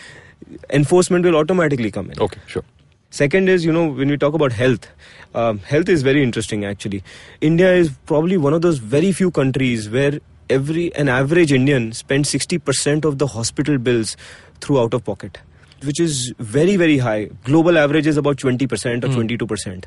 enforcement 0.71 1.25
will 1.25 1.37
automatically 1.37 1.91
come 1.91 2.11
in. 2.13 2.19
Okay, 2.21 2.41
sure. 2.47 2.65
Second 3.11 3.49
is, 3.49 3.65
you 3.65 3.73
know, 3.73 3.89
when 3.89 4.09
we 4.09 4.17
talk 4.17 4.35
about 4.35 4.53
health, 4.53 4.87
um, 5.35 5.59
health 5.59 5.89
is 5.89 6.03
very 6.03 6.23
interesting 6.23 6.65
actually. 6.65 7.03
India 7.41 7.75
is 7.75 7.91
probably 8.07 8.37
one 8.37 8.55
of 8.55 8.63
those 8.63 8.79
very 8.79 9.13
few 9.13 9.31
countries 9.31 9.91
where 9.91 10.21
every 10.51 10.95
an 10.95 11.09
average 11.09 11.53
Indian 11.53 11.93
spends 11.93 12.31
60% 12.31 13.05
of 13.05 13.19
the 13.19 13.27
hospital 13.27 13.79
bills 13.79 14.17
through 14.61 14.81
out 14.81 14.95
of 14.95 15.05
pocket, 15.05 15.39
which 15.85 16.01
is 16.01 16.33
very 16.39 16.77
very 16.77 16.99
high. 16.99 17.31
Global 17.45 17.79
average 17.79 18.07
is 18.07 18.17
about 18.17 18.37
20% 18.37 19.05
or 19.05 19.09
hmm. 19.09 19.21
22%. 19.21 19.85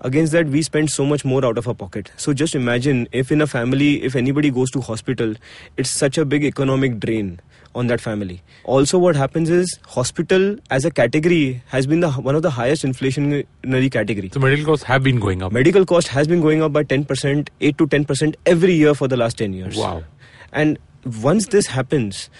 Against 0.00 0.32
that, 0.32 0.46
we 0.46 0.62
spend 0.62 0.90
so 0.90 1.04
much 1.04 1.24
more 1.24 1.44
out 1.44 1.58
of 1.58 1.68
our 1.68 1.74
pocket. 1.74 2.10
So 2.16 2.32
just 2.32 2.54
imagine 2.54 3.08
if 3.12 3.32
in 3.32 3.40
a 3.40 3.46
family, 3.46 4.02
if 4.02 4.16
anybody 4.16 4.50
goes 4.50 4.70
to 4.72 4.80
hospital, 4.80 5.34
it's 5.76 5.90
such 5.90 6.18
a 6.18 6.24
big 6.24 6.44
economic 6.44 7.00
drain 7.00 7.40
on 7.74 7.88
that 7.88 8.00
family. 8.00 8.42
Also, 8.64 8.98
what 8.98 9.16
happens 9.16 9.50
is 9.50 9.78
hospital 9.86 10.56
as 10.70 10.84
a 10.84 10.90
category 10.90 11.62
has 11.66 11.86
been 11.86 12.00
the 12.00 12.10
one 12.10 12.34
of 12.34 12.42
the 12.42 12.50
highest 12.50 12.84
inflationary 12.84 13.90
category. 13.90 14.30
So 14.32 14.40
medical 14.40 14.66
costs 14.66 14.84
have 14.84 15.02
been 15.02 15.20
going 15.20 15.42
up. 15.42 15.52
Medical 15.52 15.84
cost 15.84 16.08
has 16.08 16.28
been 16.28 16.40
going 16.40 16.62
up 16.62 16.72
by 16.72 16.84
10%, 16.84 17.48
8 17.60 17.78
to 17.78 17.86
10% 17.86 18.34
every 18.46 18.74
year 18.74 18.94
for 18.94 19.08
the 19.08 19.16
last 19.16 19.38
10 19.38 19.52
years. 19.52 19.76
Wow. 19.76 20.04
And 20.52 20.78
once 21.22 21.48
this 21.48 21.66
happens, 21.66 22.30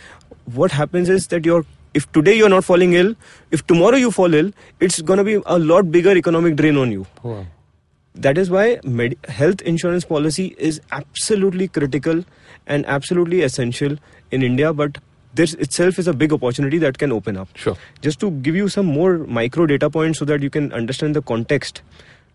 what 0.55 0.71
happens 0.71 1.09
is 1.09 1.29
that 1.29 1.45
you're 1.45 1.65
if 1.95 2.11
today 2.11 2.37
you're 2.37 2.49
not 2.49 2.65
falling 2.65 2.95
ill, 2.95 3.15
if 3.53 3.65
tomorrow 3.67 3.97
you 3.97 4.11
fall 4.11 4.35
ill, 4.35 4.51
it's 4.81 5.01
going 5.01 5.19
to 5.19 5.25
be 5.25 5.41
a 5.47 5.59
lot 5.59 5.93
bigger 5.93 6.17
economic 6.17 6.57
drain 6.57 6.77
on 6.77 6.91
you. 6.91 7.07
Wow. 7.23 7.47
That 8.17 8.37
is 8.37 8.51
why 8.51 8.79
med- 8.85 9.17
health 9.29 9.61
insurance 9.63 10.05
policy 10.05 10.55
is 10.59 10.81
absolutely 10.93 11.69
critical 11.69 12.25
and 12.67 12.85
absolutely 12.87 13.43
essential 13.43 13.97
in 14.31 14.43
India. 14.43 14.73
But 14.73 14.99
this 15.35 15.55
itself 15.55 15.99
is 15.99 16.07
a 16.07 16.13
big 16.13 16.33
opportunity 16.33 16.79
that 16.79 16.99
can 16.99 17.13
open 17.13 17.37
up. 17.37 17.49
Sure. 17.55 17.77
Just 18.01 18.21
to 18.21 18.31
give 18.31 18.55
you 18.55 18.69
some 18.69 18.87
more 18.87 19.19
micro 19.19 19.67
data 19.67 19.91
points 19.91 20.19
so 20.19 20.25
that 20.25 20.43
you 20.43 20.51
can 20.51 20.73
understand 20.73 21.17
the 21.17 21.23
context. 21.23 21.83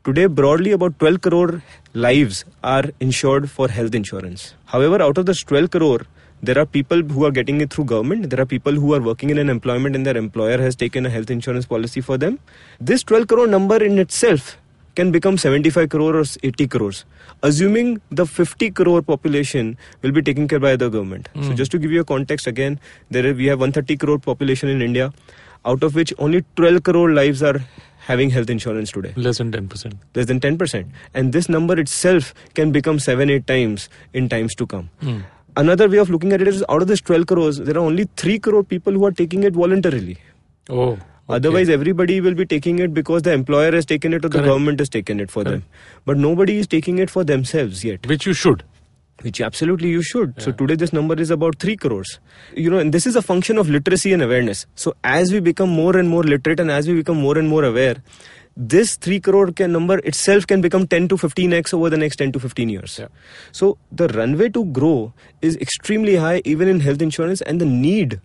Today, 0.03 0.27
broadly, 0.27 0.71
about 0.71 0.97
12 0.99 1.21
crore 1.21 1.63
lives 1.93 2.45
are 2.63 2.85
insured 2.99 3.49
for 3.49 3.67
health 3.67 3.95
insurance. 3.95 4.53
However, 4.65 5.01
out 5.01 5.17
of 5.17 5.25
this 5.25 5.43
12 5.43 5.71
crore, 5.71 6.01
there 6.41 6.57
are 6.57 6.65
people 6.65 7.01
who 7.01 7.25
are 7.25 7.31
getting 7.31 7.59
it 7.59 7.73
through 7.73 7.85
government. 7.85 8.29
There 8.29 8.39
are 8.39 8.45
people 8.45 8.73
who 8.73 8.93
are 8.93 9.01
working 9.01 9.29
in 9.29 9.37
an 9.37 9.49
employment 9.49 9.95
and 9.95 10.05
their 10.05 10.15
employer 10.15 10.57
has 10.57 10.75
taken 10.75 11.05
a 11.05 11.09
health 11.09 11.29
insurance 11.29 11.65
policy 11.65 11.99
for 11.99 12.17
them. 12.17 12.39
This 12.79 13.03
12 13.03 13.27
crore 13.27 13.47
number 13.47 13.83
in 13.83 13.99
itself 13.99 14.57
can 14.96 15.12
become 15.12 15.38
75 15.38 15.89
crore 15.89 16.15
or 16.17 16.24
80 16.43 16.67
crores, 16.67 17.05
assuming 17.43 18.01
the 18.12 18.25
50 18.25 18.72
crore 18.72 19.01
population 19.01 19.77
will 20.01 20.12
be 20.12 20.22
taken 20.22 20.48
care 20.48 20.60
by 20.60 20.75
the 20.75 20.89
government. 20.89 21.29
So, 21.41 21.53
just 21.53 21.72
to 21.72 21.79
give 21.79 21.91
you 21.91 22.01
a 22.01 22.05
context 22.05 22.48
again, 22.48 22.79
there 23.10 23.25
is, 23.25 23.38
we 23.38 23.46
have 23.48 23.60
130 23.60 23.98
crore 23.98 24.19
population 24.19 24.69
in 24.69 24.81
India, 24.81 25.13
out 25.65 25.84
of 25.84 25.96
which 25.96 26.13
only 26.17 26.43
12 26.55 26.84
crore 26.84 27.12
lives 27.12 27.41
are 27.43 27.60
having 28.00 28.29
health 28.31 28.50
insurance 28.50 28.91
today 28.91 29.13
Less 29.15 29.38
than 29.38 29.51
10%. 29.51 29.93
less 30.15 30.25
than 30.25 30.39
10% 30.39 30.86
and 31.13 31.31
this 31.31 31.48
number 31.48 31.79
itself 31.79 32.34
can 32.55 32.72
become 32.72 32.98
7 32.98 33.29
8 33.29 33.46
times 33.46 33.88
in 34.13 34.27
times 34.29 34.55
to 34.55 34.65
come 34.65 34.89
Hmm. 35.01 35.19
another 35.58 35.88
way 35.88 35.98
of 35.98 36.10
looking 36.10 36.31
at 36.34 36.41
it 36.41 36.48
is 36.48 36.63
out 36.69 36.81
of 36.81 36.88
this 36.88 37.01
12 37.01 37.27
crores 37.27 37.58
there 37.58 37.75
are 37.75 37.86
only 37.86 38.05
3 38.15 38.39
crore 38.39 38.63
people 38.63 38.93
who 38.93 39.05
are 39.05 39.12
taking 39.12 39.43
it 39.43 39.53
voluntarily 39.53 40.17
Oh. 40.69 40.98
Okay. 41.29 41.36
otherwise 41.38 41.69
everybody 41.69 42.19
will 42.19 42.33
be 42.33 42.45
taking 42.45 42.79
it 42.79 42.93
because 42.93 43.21
the 43.21 43.31
employer 43.31 43.71
has 43.71 43.86
taken 43.86 44.13
it 44.13 44.25
or 44.25 44.29
the 44.29 44.41
government 44.48 44.79
has 44.79 44.89
taken 44.89 45.19
it 45.19 45.31
for 45.38 45.43
them 45.43 45.63
but 46.05 46.17
nobody 46.17 46.57
is 46.57 46.67
taking 46.67 46.98
it 46.98 47.09
for 47.09 47.24
themselves 47.24 47.86
yet 47.91 48.12
Which 48.15 48.25
you 48.25 48.33
should. 48.33 48.63
which 49.24 49.39
absolutely 49.45 49.89
you 49.89 50.01
should. 50.01 50.36
So 50.43 50.51
today 50.59 50.75
this 50.81 50.93
number 50.98 51.15
is 51.24 51.31
about 51.36 51.55
3 51.59 51.75
crores. 51.86 52.12
You 52.55 52.69
know, 52.74 52.77
and 52.83 52.93
this 52.93 53.07
is 53.09 53.17
a 53.21 53.21
function 53.21 53.57
of 53.57 53.69
literacy 53.69 54.13
and 54.13 54.21
awareness. 54.21 54.65
So 54.75 54.93
as 55.03 55.33
we 55.33 55.41
become 55.48 55.74
more 55.79 55.98
and 55.98 56.07
more 56.07 56.24
literate 56.24 56.62
and 56.62 56.71
as 56.71 56.88
we 56.88 56.93
become 57.00 57.17
more 57.17 57.38
and 57.38 57.50
more 57.50 57.65
aware, 57.65 57.98
this 58.55 58.95
3 58.95 59.19
crore 59.19 59.51
can 59.51 59.74
number 59.74 59.98
itself 60.13 60.48
can 60.48 60.62
become 60.62 60.88
10 60.88 61.09
to 61.09 61.17
15x 61.17 61.74
over 61.74 61.89
the 61.89 61.98
next 61.98 62.15
10 62.15 62.31
to 62.31 62.39
15 62.39 62.69
years. 62.69 62.98
Yeah. 62.98 63.07
So 63.51 63.77
the 63.91 64.07
runway 64.07 64.50
to 64.50 64.63
grow 64.79 65.13
is 65.41 65.57
extremely 65.57 66.15
high 66.15 66.41
even 66.45 66.69
in 66.69 66.79
health 66.79 67.01
insurance 67.01 67.41
and 67.41 67.59
the 67.59 67.65
need 67.65 68.21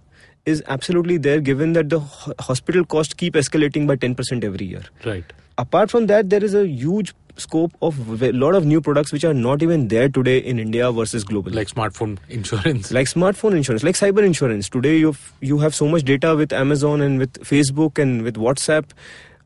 is 0.46 0.62
absolutely 0.66 1.16
there 1.16 1.40
given 1.40 1.72
that 1.72 1.88
the 1.88 2.00
hospital 2.40 2.84
costs 2.84 3.14
keep 3.14 3.34
escalating 3.34 3.86
by 3.86 3.96
10% 3.96 4.44
every 4.44 4.66
year 4.66 4.82
Right. 5.04 5.24
apart 5.58 5.90
from 5.90 6.06
that 6.06 6.28
there 6.30 6.44
is 6.44 6.54
a 6.54 6.66
huge 6.68 7.14
scope 7.36 7.72
of 7.82 8.22
a 8.22 8.30
lot 8.32 8.54
of 8.54 8.64
new 8.64 8.80
products 8.80 9.12
which 9.12 9.24
are 9.24 9.34
not 9.34 9.62
even 9.66 9.88
there 9.88 10.08
today 10.08 10.38
in 10.38 10.58
india 10.64 10.90
versus 10.98 11.24
global 11.24 11.52
Like 11.52 11.68
smartphone 11.68 12.18
insurance. 12.28 12.92
like 12.92 13.08
smartphone 13.12 13.56
insurance 13.56 13.82
like 13.82 13.96
cyber 14.00 14.24
insurance 14.24 14.68
today 14.68 14.96
you 14.98 15.14
you 15.40 15.58
have 15.64 15.74
so 15.74 15.88
much 15.94 16.04
data 16.04 16.34
with 16.42 16.52
amazon 16.52 17.00
and 17.00 17.18
with 17.24 17.32
facebook 17.52 17.98
and 18.06 18.22
with 18.22 18.36
whatsapp 18.36 18.84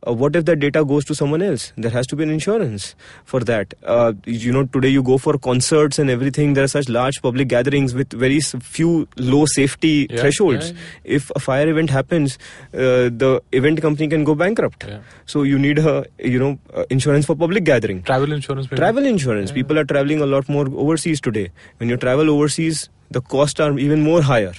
uh, 0.07 0.12
what 0.12 0.37
if 0.37 0.45
that 0.45 0.61
data 0.61 0.85
goes 0.85 1.05
to 1.07 1.14
someone 1.14 1.43
else? 1.43 1.73
There 1.76 1.90
has 1.90 2.07
to 2.09 2.17
be 2.17 2.23
an 2.23 2.31
insurance 2.31 2.95
for 3.25 3.40
that. 3.40 3.75
Uh, 3.83 4.12
you 4.25 4.52
know 4.52 4.64
today 4.64 4.88
you 4.88 5.02
go 5.02 5.19
for 5.19 5.37
concerts 5.38 5.99
and 5.99 6.09
everything 6.11 6.52
there 6.55 6.64
are 6.64 6.69
such 6.69 6.88
large 6.88 7.21
public 7.23 7.49
gatherings 7.49 7.95
with 7.95 8.12
very 8.12 8.40
few 8.40 9.09
low 9.17 9.45
safety 9.47 10.07
Yeah, 10.11 10.21
thresholds. 10.21 10.71
yeah, 10.71 10.76
if 11.05 11.31
a 11.35 11.40
fire 11.40 11.69
event 11.69 11.90
happens 11.90 12.38
uh, 12.75 13.11
the 13.25 13.43
event 13.52 13.83
company 13.83 14.09
can 14.09 14.25
go 14.25 14.35
bankrupt. 14.35 14.85
Yeah. 14.87 15.00
so 15.26 15.43
you 15.43 15.59
need 15.59 15.78
a 15.78 16.07
you 16.19 16.38
know 16.38 16.59
uh, 16.75 16.85
insurance 16.90 17.26
for 17.26 17.35
public 17.35 17.64
gathering. 17.64 18.02
Travel 18.02 18.33
insurance. 18.33 18.71
maybe? 18.71 18.76
travel 18.78 19.05
insurance. 19.07 19.50
People 19.52 19.78
are 19.78 19.85
traveling 19.85 20.21
a 20.21 20.26
lot 20.26 20.49
more 20.49 20.67
overseas 20.85 21.21
today. 21.21 21.50
When 21.78 21.88
you 21.88 21.97
travel 21.97 22.31
overseas 22.31 22.88
the 23.11 23.21
costs 23.21 23.59
are 23.59 23.78
even 23.78 24.02
more 24.02 24.21
higher. 24.23 24.52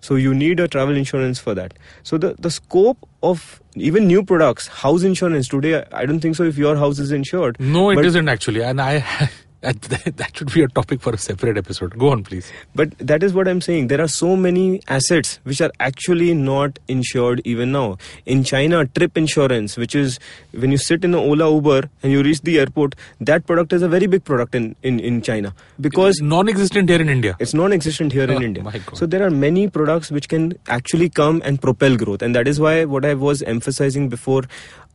So 0.00 0.14
you 0.14 0.32
need 0.32 0.60
a 0.60 0.68
travel 0.68 0.96
insurance 0.96 1.38
for 1.40 1.54
that. 1.54 1.74
So 2.04 2.16
the 2.18 2.34
the 2.38 2.50
scope 2.50 2.98
of 3.22 3.60
even 3.76 4.06
new 4.06 4.22
products 4.24 4.66
house 4.68 5.02
insurance 5.02 5.48
today 5.48 5.84
i 5.92 6.06
don't 6.06 6.20
think 6.20 6.34
so 6.36 6.44
if 6.44 6.56
your 6.56 6.76
house 6.76 6.98
is 6.98 7.12
insured 7.12 7.58
No, 7.60 7.90
it 7.90 7.96
but, 7.96 8.04
not 8.14 8.28
actually. 8.28 8.62
And 8.62 8.80
I. 8.80 9.04
that 9.92 10.16
that 10.16 10.36
should 10.36 10.52
be 10.52 10.62
a 10.62 10.68
topic 10.68 11.00
for 11.00 11.12
a 11.12 11.18
separate 11.18 11.56
episode. 11.58 11.98
Go 11.98 12.10
on, 12.10 12.22
please. 12.24 12.50
but 12.74 12.90
that 13.10 13.22
is 13.26 13.32
what 13.36 13.48
i'm 13.50 13.60
saying 13.66 13.86
there 13.92 14.00
are 14.04 14.08
so 14.14 14.28
many 14.36 14.80
assets 14.96 15.30
which 15.50 15.60
are 15.66 15.70
actually 15.86 16.28
not 16.34 16.78
insured 16.94 17.40
even 17.52 17.72
now 17.76 17.96
in 18.34 18.44
china 18.50 18.80
trip 18.98 19.16
insurance 19.22 19.76
which 19.82 19.94
is 20.02 20.18
when 20.62 20.70
you 20.76 20.78
sit 20.86 21.04
in 21.08 21.14
an 21.14 21.20
ola 21.32 21.48
uber 21.54 21.78
and 22.02 22.12
you 22.12 22.22
reach 22.28 22.40
the 22.50 22.58
airport 22.64 22.94
that 23.30 23.46
product 23.46 23.72
is 23.78 23.82
a 23.82 23.88
very 23.96 24.06
big 24.14 24.24
product 24.30 24.54
in 24.60 24.68
in, 24.82 25.00
in 25.00 25.20
china 25.30 25.52
because 25.88 26.20
It's 26.20 26.28
non-existent 26.36 26.88
here 26.94 27.00
in 27.00 27.08
India. 27.16 27.34
It's 27.38 27.54
non-existent 27.54 28.12
here 28.12 28.26
Oh, 28.30 28.36
in 28.36 28.42
India. 28.42 28.62
So 29.00 29.06
there 29.06 29.22
are 29.26 29.30
many 29.30 29.68
products 29.68 30.10
which 30.10 30.28
can 30.28 30.44
actually 30.76 31.08
come 31.20 31.42
and 31.44 31.60
propel 31.60 31.96
growth, 32.02 32.22
and 32.22 32.34
that 32.38 32.48
is 32.52 32.58
why 32.64 32.74
what 32.94 33.04
I 33.04 33.14
was 33.14 33.42
emphasizing 33.42 34.08
before. 34.14 34.42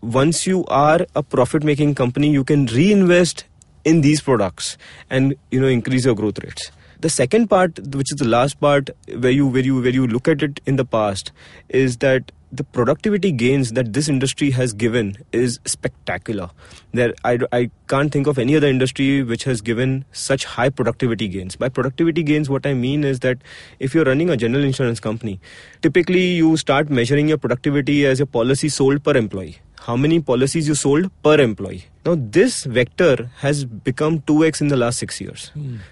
Once 0.01 0.48
you 0.48 0.66
are 0.68 1.06
a 1.16 1.22
profit-making 1.22 1.94
company, 1.96 2.30
you 2.38 2.44
can 2.44 2.66
reinvest 2.78 3.44
in 3.85 4.01
these 4.01 4.21
products 4.21 4.77
and 5.09 5.35
you 5.51 5.59
know 5.59 5.67
increase 5.67 6.05
your 6.05 6.15
growth 6.15 6.39
rates. 6.43 6.71
The 7.00 7.09
second 7.09 7.47
part, 7.47 7.79
which 7.95 8.11
is 8.11 8.17
the 8.17 8.27
last 8.27 8.59
part, 8.59 8.91
where 9.17 9.31
you 9.31 9.47
where 9.47 9.63
you 9.63 9.81
where 9.81 9.89
you 9.89 10.05
look 10.07 10.27
at 10.27 10.43
it 10.43 10.59
in 10.65 10.75
the 10.75 10.85
past, 10.85 11.31
is 11.69 11.97
that 11.97 12.31
the 12.53 12.63
productivity 12.65 13.31
gains 13.31 13.71
that 13.71 13.93
this 13.93 14.09
industry 14.09 14.51
has 14.51 14.73
given 14.73 15.15
is 15.31 15.59
spectacular. 15.65 16.50
There, 16.91 17.13
I, 17.23 17.39
I 17.53 17.71
can't 17.88 18.11
think 18.11 18.27
of 18.27 18.38
any 18.38 18.57
other 18.57 18.67
industry 18.67 19.23
which 19.23 19.45
has 19.45 19.61
given 19.61 20.03
such 20.11 20.43
high 20.43 20.69
productivity 20.69 21.29
gains. 21.29 21.55
By 21.55 21.69
productivity 21.69 22.23
gains, 22.23 22.50
what 22.50 22.65
I 22.65 22.73
mean 22.73 23.05
is 23.05 23.21
that 23.21 23.38
if 23.79 23.95
you're 23.95 24.03
running 24.03 24.29
a 24.29 24.35
general 24.35 24.65
insurance 24.65 25.00
company, 25.00 25.39
typically 25.81 26.25
you 26.25 26.57
start 26.57 26.89
measuring 26.89 27.29
your 27.29 27.38
productivity 27.38 28.05
as 28.05 28.19
your 28.19 28.25
policy 28.25 28.67
sold 28.69 29.03
per 29.03 29.15
employee. 29.15 29.57
how 29.85 29.95
many 29.97 30.19
policies 30.19 30.67
you 30.67 30.75
sold 30.75 31.09
per 31.23 31.39
employee. 31.41 31.85
Now, 32.03 32.15
this 32.17 32.63
vector 32.63 33.29
has 33.38 33.63
become 33.63 34.22
2x 34.22 34.60
in 34.62 34.70
the 34.70 34.77
last 34.77 34.98
six 34.98 35.22
years. 35.22 35.51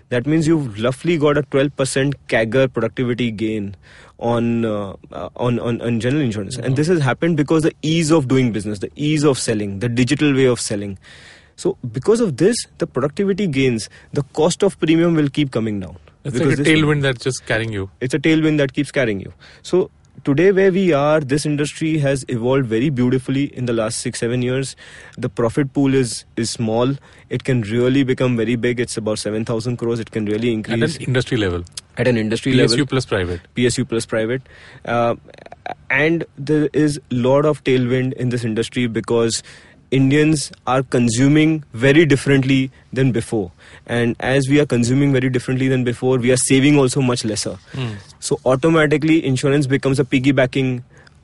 That 0.09 0.25
means 0.25 0.47
you've 0.47 0.81
roughly 0.83 1.17
got 1.19 1.37
a 1.37 1.43
12% 1.43 2.13
CAGR 2.27 2.73
productivity 2.73 3.29
gain 3.29 3.75
on, 4.17 4.65
uh, 4.65 4.95
on, 5.35 5.59
on, 5.59 5.79
on 5.81 5.99
general 5.99 6.23
insurance. 6.23 6.57
And 6.57 6.75
this 6.75 6.87
has 6.87 6.99
happened 7.01 7.37
because 7.37 7.61
the 7.63 7.73
ease 7.83 8.09
of 8.11 8.27
doing 8.27 8.51
business, 8.51 8.79
the 8.79 8.91
ease 8.95 9.23
of 9.23 9.37
selling, 9.37 9.79
the 9.79 9.89
digital 9.89 10.33
way 10.33 10.45
of 10.45 10.59
selling. 10.59 10.97
So, 11.57 11.77
because 11.91 12.21
of 12.21 12.37
this, 12.37 12.55
the 12.79 12.87
productivity 12.87 13.45
gains, 13.45 13.87
the 14.13 14.23
cost 14.33 14.63
of 14.63 14.79
premium 14.79 15.13
will 15.13 15.29
keep 15.29 15.51
coming 15.51 15.79
down. 15.79 15.97
It's 16.23 16.33
Because 16.37 16.57
like 16.57 16.67
a 16.67 16.71
tailwind 16.71 17.01
that's 17.01 17.23
just 17.23 17.45
carrying 17.45 17.71
you. 17.71 17.89
it's 18.01 18.13
a 18.13 18.19
tailwind 18.19 18.57
that 18.57 18.73
keeps 18.73 18.91
carrying 18.91 19.19
you. 19.21 19.31
So 19.61 19.89
today 20.23 20.51
where 20.51 20.71
we 20.71 20.93
are, 20.93 21.19
this 21.19 21.45
industry 21.45 21.97
has 21.99 22.25
evolved 22.27 22.65
very 22.67 22.89
beautifully 22.89 23.45
in 23.55 23.65
the 23.65 23.73
last 23.73 23.99
six, 23.99 24.19
seven 24.19 24.41
years. 24.41 24.75
The 25.17 25.29
profit 25.29 25.73
pool 25.73 25.93
is 25.93 26.25
is 26.37 26.49
small. 26.49 26.95
It 27.29 27.43
can 27.43 27.61
really 27.61 28.03
become 28.03 28.37
very 28.37 28.55
big. 28.55 28.79
It's 28.79 28.97
about 28.97 29.19
seven 29.19 29.45
thousand 29.45 29.77
crores. 29.77 29.99
It 29.99 30.11
can 30.11 30.25
really 30.25 30.53
increase 30.53 30.95
At 30.95 31.01
an 31.01 31.07
industry 31.07 31.37
level. 31.37 31.63
at 31.97 32.07
an 32.07 32.17
industry 32.17 32.53
PSU 32.53 32.57
level. 32.57 32.77
PSU 32.77 32.89
plus 32.89 33.05
private. 33.05 33.41
PSU 33.55 33.87
plus 33.87 34.05
private. 34.05 34.41
Uh, 34.85 35.15
and 35.89 36.23
there 36.37 36.69
is 36.73 36.99
lot 37.11 37.45
of 37.45 37.63
tailwind 37.63 38.13
in 38.13 38.29
this 38.29 38.43
industry 38.43 38.87
because 38.87 39.43
Indians 39.91 40.51
are 40.67 40.83
consuming 40.83 41.63
very 41.73 42.05
differently 42.05 42.71
than 42.93 43.11
before. 43.11 43.51
And 43.87 44.15
as 44.19 44.47
we 44.47 44.59
are 44.59 44.65
consuming 44.65 45.11
very 45.11 45.29
differently 45.29 45.67
than 45.67 45.83
before, 45.83 46.17
we 46.17 46.31
are 46.31 46.37
saving 46.37 46.77
also 46.77 47.01
much 47.01 47.25
lesser. 47.25 47.57
So 48.19 48.39
automatically 48.45 49.25
insurance 49.25 49.65
becomes 49.67 49.99
a 49.99 50.03
piggybacking 50.03 50.83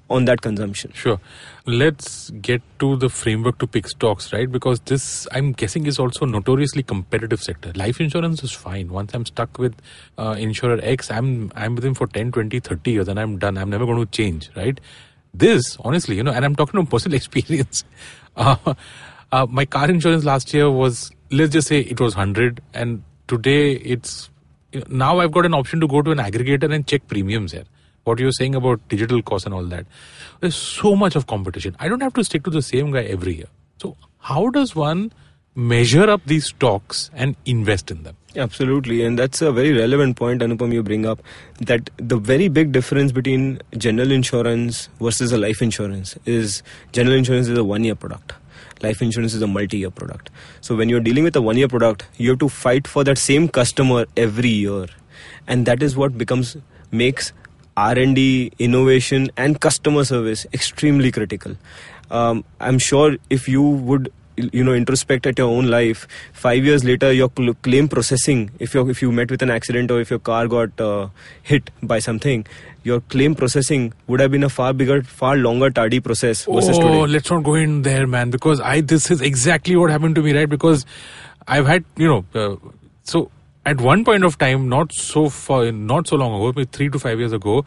on 0.09 0.25
that 0.25 0.41
consumption. 0.41 0.91
Sure. 0.93 1.19
Let's 1.65 2.29
get 2.29 2.61
to 2.79 2.95
the 2.95 3.09
framework 3.09 3.57
to 3.59 3.67
pick 3.67 3.87
stocks, 3.87 4.31
right? 4.31 4.51
Because 4.51 4.79
this, 4.81 5.27
I'm 5.31 5.51
guessing, 5.51 5.87
is 5.87 5.97
also 5.97 6.25
notoriously 6.25 6.83
competitive 6.83 7.41
sector. 7.41 7.71
Life 7.75 7.99
insurance 7.99 8.43
is 8.43 8.51
fine. 8.51 8.89
Once 8.89 9.13
I'm 9.13 9.25
stuck 9.25 9.57
with 9.57 9.75
uh, 10.17 10.35
insurer 10.37 10.79
X, 10.83 11.09
I'm 11.09 11.51
I'm 11.55 11.75
with 11.75 11.83
him 11.83 11.95
for 11.95 12.07
10, 12.07 12.31
20, 12.31 12.59
30 12.59 12.91
years, 12.91 13.07
and 13.07 13.19
I'm 13.19 13.39
done. 13.39 13.57
I'm 13.57 13.69
never 13.69 13.85
going 13.85 13.99
to 13.99 14.11
change, 14.11 14.51
right? 14.55 14.79
This, 15.33 15.75
honestly, 15.81 16.15
you 16.15 16.23
know, 16.23 16.31
and 16.31 16.45
I'm 16.45 16.55
talking 16.55 16.73
from 16.73 16.87
personal 16.87 17.15
experience. 17.21 17.83
Uh, 18.35 18.73
uh, 19.31 19.45
my 19.49 19.65
car 19.65 19.89
insurance 19.89 20.23
last 20.23 20.53
year 20.53 20.69
was, 20.69 21.11
let's 21.31 21.53
just 21.53 21.67
say, 21.67 21.79
it 21.79 21.99
was 21.99 22.15
100, 22.15 22.61
and 22.73 23.03
today 23.27 23.73
it's 23.73 24.29
now 24.89 25.19
I've 25.19 25.31
got 25.31 25.45
an 25.45 25.53
option 25.53 25.79
to 25.79 25.87
go 25.87 26.01
to 26.01 26.11
an 26.11 26.17
aggregator 26.17 26.73
and 26.73 26.85
check 26.85 27.07
premiums 27.07 27.51
here. 27.51 27.63
What 28.03 28.19
you're 28.19 28.31
saying 28.31 28.55
about 28.55 28.87
digital 28.87 29.21
costs 29.21 29.45
and 29.45 29.53
all 29.53 29.63
that. 29.65 29.85
There's 30.39 30.55
so 30.55 30.95
much 30.95 31.15
of 31.15 31.27
competition. 31.27 31.75
I 31.79 31.87
don't 31.87 32.01
have 32.01 32.13
to 32.15 32.23
stick 32.23 32.43
to 32.43 32.49
the 32.49 32.61
same 32.61 32.91
guy 32.91 33.03
every 33.03 33.35
year. 33.35 33.47
So 33.81 33.97
how 34.19 34.49
does 34.49 34.75
one 34.75 35.11
measure 35.55 36.09
up 36.09 36.21
these 36.25 36.45
stocks 36.45 37.09
and 37.13 37.35
invest 37.45 37.89
in 37.89 38.03
them? 38.03 38.17
Absolutely, 38.37 39.01
and 39.03 39.17
that's 39.17 39.41
a 39.41 39.51
very 39.51 39.71
relevant 39.71 40.17
point, 40.17 40.41
Anupam, 40.41 40.73
you 40.73 40.83
bring 40.83 41.05
up 41.05 41.21
that 41.61 41.89
the 41.97 42.17
very 42.17 42.49
big 42.49 42.73
difference 42.73 43.13
between 43.13 43.61
general 43.77 44.11
insurance 44.11 44.89
versus 44.99 45.31
a 45.31 45.37
life 45.37 45.61
insurance 45.61 46.17
is 46.25 46.61
general 46.91 47.15
insurance 47.15 47.47
is 47.47 47.57
a 47.57 47.63
one 47.63 47.85
year 47.85 47.95
product. 47.95 48.33
Life 48.81 49.01
insurance 49.01 49.33
is 49.33 49.41
a 49.41 49.47
multi 49.47 49.77
year 49.77 49.89
product. 49.89 50.29
So, 50.59 50.75
when 50.75 50.89
you're 50.89 50.99
dealing 50.99 51.23
with 51.23 51.35
a 51.37 51.41
one 51.41 51.55
year 51.55 51.69
product, 51.69 52.05
you 52.17 52.31
have 52.31 52.39
to 52.39 52.49
fight 52.49 52.87
for 52.87 53.05
that 53.05 53.17
same 53.17 53.47
customer 53.47 54.05
every 54.17 54.49
year, 54.49 54.87
and 55.47 55.65
that 55.65 55.81
is 55.81 55.95
what 55.95 56.17
becomes 56.17 56.57
makes 56.91 57.31
R&D, 57.77 58.51
innovation, 58.59 59.29
and 59.37 59.61
customer 59.61 60.03
service 60.03 60.45
extremely 60.53 61.09
critical. 61.09 61.55
Um, 62.11 62.43
I'm 62.59 62.79
sure 62.79 63.15
if 63.29 63.47
you 63.47 63.61
would 63.61 64.11
you 64.37 64.63
know 64.63 64.71
introspect 64.71 65.25
at 65.25 65.37
your 65.37 65.47
own 65.47 65.67
life 65.67 66.07
five 66.33 66.65
years 66.65 66.83
later 66.83 67.11
your 67.11 67.31
cl- 67.37 67.53
claim 67.61 67.87
processing 67.87 68.49
if 68.59 68.73
you 68.73 68.89
if 68.89 69.01
you 69.01 69.11
met 69.11 69.31
with 69.31 69.41
an 69.41 69.49
accident 69.49 69.89
or 69.91 69.99
if 70.01 70.09
your 70.09 70.19
car 70.19 70.47
got 70.47 70.81
uh, 70.81 71.07
hit 71.43 71.69
by 71.81 71.99
something 71.99 72.45
your 72.83 73.01
claim 73.01 73.33
processing 73.33 73.93
would 74.07 74.19
have 74.19 74.31
been 74.31 74.43
a 74.43 74.49
far 74.49 74.73
bigger 74.73 75.01
far 75.03 75.35
longer 75.37 75.69
tardy 75.69 75.99
process 75.99 76.45
oh, 76.47 76.59
today 76.59 77.05
let's 77.07 77.31
not 77.31 77.43
go 77.43 77.55
in 77.55 77.81
there, 77.81 78.07
man, 78.07 78.29
because 78.29 78.59
I 78.59 78.81
this 78.81 79.09
is 79.11 79.21
exactly 79.21 79.75
what 79.75 79.89
happened 79.89 80.15
to 80.15 80.21
me, 80.21 80.37
right? 80.37 80.49
Because 80.49 80.85
I've 81.47 81.65
had, 81.65 81.85
you 81.95 82.07
know, 82.07 82.25
uh, 82.33 82.55
so 83.03 83.31
at 83.65 83.81
one 83.81 84.03
point 84.03 84.23
of 84.23 84.37
time, 84.37 84.69
not 84.69 84.93
so 84.93 85.29
far, 85.29 85.71
not 85.71 86.07
so 86.07 86.17
long 86.17 86.35
ago, 86.35 86.53
maybe 86.55 86.65
three 86.65 86.89
to 86.89 86.99
five 86.99 87.19
years 87.19 87.33
ago, 87.33 87.65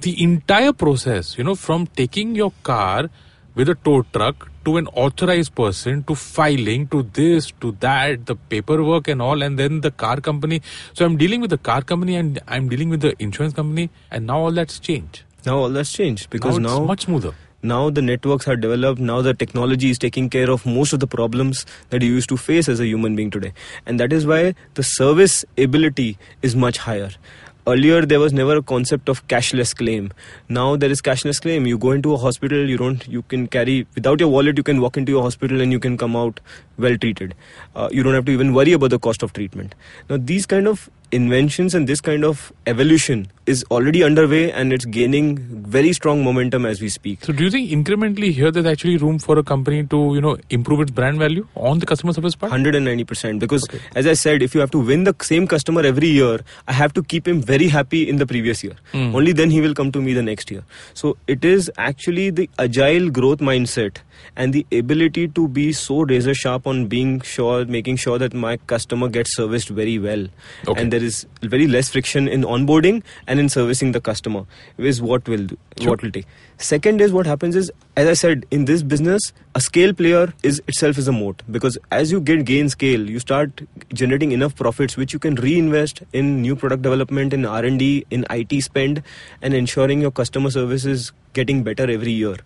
the 0.00 0.22
entire 0.22 0.72
process, 0.72 1.36
you 1.38 1.44
know, 1.44 1.54
from 1.54 1.86
taking 1.86 2.34
your 2.34 2.52
car 2.62 3.10
with 3.54 3.68
a 3.68 3.74
tow 3.74 4.02
truck 4.12 4.50
to 4.66 4.76
an 4.76 4.88
authorized 5.04 5.54
person 5.54 6.02
to 6.10 6.14
filing 6.14 6.86
to 6.88 7.02
this 7.20 7.52
to 7.64 7.72
that 7.86 8.26
the 8.26 8.36
paperwork 8.54 9.08
and 9.08 9.22
all 9.22 9.42
and 9.48 9.58
then 9.58 9.80
the 9.80 9.90
car 9.90 10.20
company. 10.20 10.60
So 10.92 11.04
i'm 11.06 11.16
dealing 11.16 11.40
with 11.40 11.50
the 11.50 11.62
car 11.70 11.80
company 11.82 12.16
and 12.16 12.40
i'm 12.48 12.68
dealing 12.68 12.88
with 12.88 13.00
the 13.00 13.14
insurance 13.18 13.54
company 13.54 13.90
and 14.10 14.26
now 14.26 14.38
all 14.38 14.50
that's 14.60 14.78
changed. 14.78 15.22
Now 15.46 15.58
all 15.58 15.68
that's 15.70 15.92
changed 15.92 16.30
because 16.30 16.58
now 16.58 16.68
it's 16.68 16.78
now 16.80 16.84
much 16.84 17.04
smoother. 17.04 17.34
now 17.70 17.90
the 17.90 18.02
networks 18.06 18.48
are 18.52 18.56
developed 18.64 19.00
now 19.00 19.20
the 19.26 19.32
technology 19.34 19.90
is 19.90 19.98
taking 19.98 20.28
care 20.34 20.50
of 20.50 20.66
most 20.66 20.92
of 20.96 21.00
the 21.04 21.06
problems 21.14 21.64
that 21.94 22.02
you 22.02 22.10
used 22.16 22.28
to 22.32 22.36
face 22.36 22.68
as 22.68 22.80
a 22.80 22.86
human 22.86 23.16
being 23.16 23.30
today. 23.30 23.52
And 23.86 24.00
that 24.00 24.12
is 24.12 24.26
why 24.26 24.54
the 24.74 24.82
service 24.82 25.44
ability 25.56 26.18
is 26.42 26.56
much 26.66 26.78
higher 26.78 27.10
earlier 27.66 28.06
there 28.06 28.20
was 28.20 28.32
never 28.32 28.56
a 28.56 28.62
concept 28.62 29.08
of 29.08 29.26
cashless 29.28 29.74
claim. 29.74 30.12
Now 30.48 30.76
there 30.76 30.90
is 30.90 31.02
cashless 31.02 31.40
claim. 31.40 31.66
You 31.66 31.78
go 31.78 31.92
into 31.92 32.14
a 32.14 32.16
hospital 32.16 32.68
you 32.68 32.76
don't 32.76 33.06
you 33.08 33.22
can 33.22 33.46
carry 33.46 33.86
without 33.94 34.20
your 34.20 34.28
wallet 34.28 34.56
you 34.56 34.62
can 34.62 34.80
walk 34.80 34.96
into 34.96 35.12
your 35.12 35.22
hospital 35.22 35.60
and 35.60 35.72
you 35.72 35.80
can 35.80 35.96
come 35.96 36.16
out 36.16 36.40
well 36.78 36.96
treated. 36.96 37.34
Uh, 37.74 37.88
you 37.90 38.02
don't 38.02 38.14
have 38.14 38.24
to 38.26 38.32
even 38.32 38.54
worry 38.54 38.72
about 38.72 38.90
the 38.90 38.98
cost 38.98 39.22
of 39.22 39.32
treatment. 39.32 39.74
Now 40.08 40.18
these 40.18 40.46
kind 40.46 40.68
of 40.68 40.88
inventions 41.12 41.74
and 41.74 41.86
this 41.86 42.00
kind 42.00 42.24
of 42.24 42.52
evolution 42.66 43.26
is 43.46 43.64
already 43.70 44.02
underway 44.02 44.50
and 44.50 44.72
it's 44.72 44.84
gaining 44.84 45.36
very 45.38 45.92
strong 45.92 46.24
momentum 46.24 46.66
as 46.66 46.80
we 46.80 46.88
speak 46.88 47.24
So 47.24 47.32
do 47.32 47.44
you 47.44 47.50
think 47.50 47.70
incrementally 47.70 48.32
here 48.32 48.50
there's 48.50 48.66
actually 48.66 48.96
room 48.96 49.18
for 49.20 49.38
a 49.38 49.42
company 49.44 49.84
to, 49.86 50.14
you 50.14 50.20
know, 50.20 50.36
improve 50.50 50.80
its 50.80 50.90
brand 50.90 51.18
value 51.20 51.46
on 51.54 51.78
the 51.78 51.86
customer 51.86 52.12
service 52.12 52.34
part? 52.34 52.50
190% 52.52 53.38
because 53.38 53.64
as 53.94 54.06
i 54.06 54.14
said 54.14 54.42
if 54.42 54.54
you 54.54 54.60
have 54.60 54.70
to 54.72 54.78
win 54.78 55.04
the 55.04 55.14
same 55.22 55.46
customer 55.46 55.82
every 55.86 56.08
year 56.08 56.40
i 56.66 56.72
have 56.72 56.92
to 56.92 57.02
keep 57.02 57.28
him 57.28 57.40
very 57.40 57.68
happy 57.68 58.08
in 58.08 58.16
the 58.16 58.26
previous 58.26 58.64
year 58.64 58.74
Hmm. 58.92 59.14
only 59.14 59.32
then 59.32 59.50
he 59.50 59.60
will 59.60 59.74
come 59.74 59.92
to 59.92 60.00
me 60.00 60.12
the 60.12 60.22
next 60.22 60.50
year 60.50 60.64
so 60.94 61.16
it 61.26 61.44
is 61.44 61.70
actually 61.78 62.30
the 62.30 62.48
agile 62.58 63.10
growth 63.10 63.38
mindset 63.38 63.98
and 64.36 64.52
the 64.52 64.66
ability 64.72 65.28
to 65.28 65.46
be 65.46 65.72
so 65.72 66.02
razor 66.02 66.34
sharp 66.34 66.66
on 66.66 66.86
being 66.86 67.20
sure 67.20 67.64
making 67.64 67.96
sure 67.96 68.18
that 68.18 68.34
my 68.34 68.56
customer 68.74 69.08
gets 69.08 69.36
serviced 69.36 69.68
very 69.68 69.98
well 69.98 70.26
Okay. 70.66 70.80
and 70.82 70.92
there 70.96 71.04
is 71.12 71.20
very 71.54 71.66
less 71.76 71.90
friction 71.94 72.28
in 72.38 72.44
onboarding 72.56 73.02
and 73.26 73.46
in 73.46 73.48
servicing 73.54 73.92
the 73.92 74.00
customer 74.00 74.44
is 74.78 75.02
what 75.12 75.28
will 75.28 75.46
do, 75.54 75.58
Sure. 75.80 75.90
what 75.90 76.02
will 76.02 76.10
take 76.10 76.26
second 76.66 77.02
is 77.06 77.12
what 77.12 77.26
happens 77.26 77.56
is 77.60 77.70
as 78.02 78.08
i 78.08 78.14
said 78.20 78.46
in 78.58 78.64
this 78.70 78.82
business 78.92 79.26
a 79.54 79.60
scale 79.60 79.92
player 79.92 80.22
is 80.50 80.60
itself 80.72 81.00
is 81.02 81.08
a 81.08 81.12
moat 81.16 81.42
because 81.56 81.76
as 81.98 82.10
you 82.16 82.20
get 82.30 82.44
gain 82.50 82.70
scale 82.74 83.10
you 83.16 83.18
start 83.18 83.60
generating 84.02 84.32
enough 84.32 84.56
profits 84.62 84.96
which 84.96 85.12
you 85.12 85.18
can 85.18 85.34
reinvest 85.46 86.02
in 86.12 86.40
new 86.40 86.56
product 86.56 86.82
development 86.88 87.34
in 87.38 87.44
r&d 87.44 88.06
in 88.10 88.26
it 88.30 88.56
spend 88.68 89.02
and 89.42 89.60
ensuring 89.62 90.00
your 90.00 90.10
customer 90.22 90.50
service 90.50 90.86
is 90.96 91.12
getting 91.40 91.62
better 91.62 91.90
every 91.98 92.12
year 92.12 92.36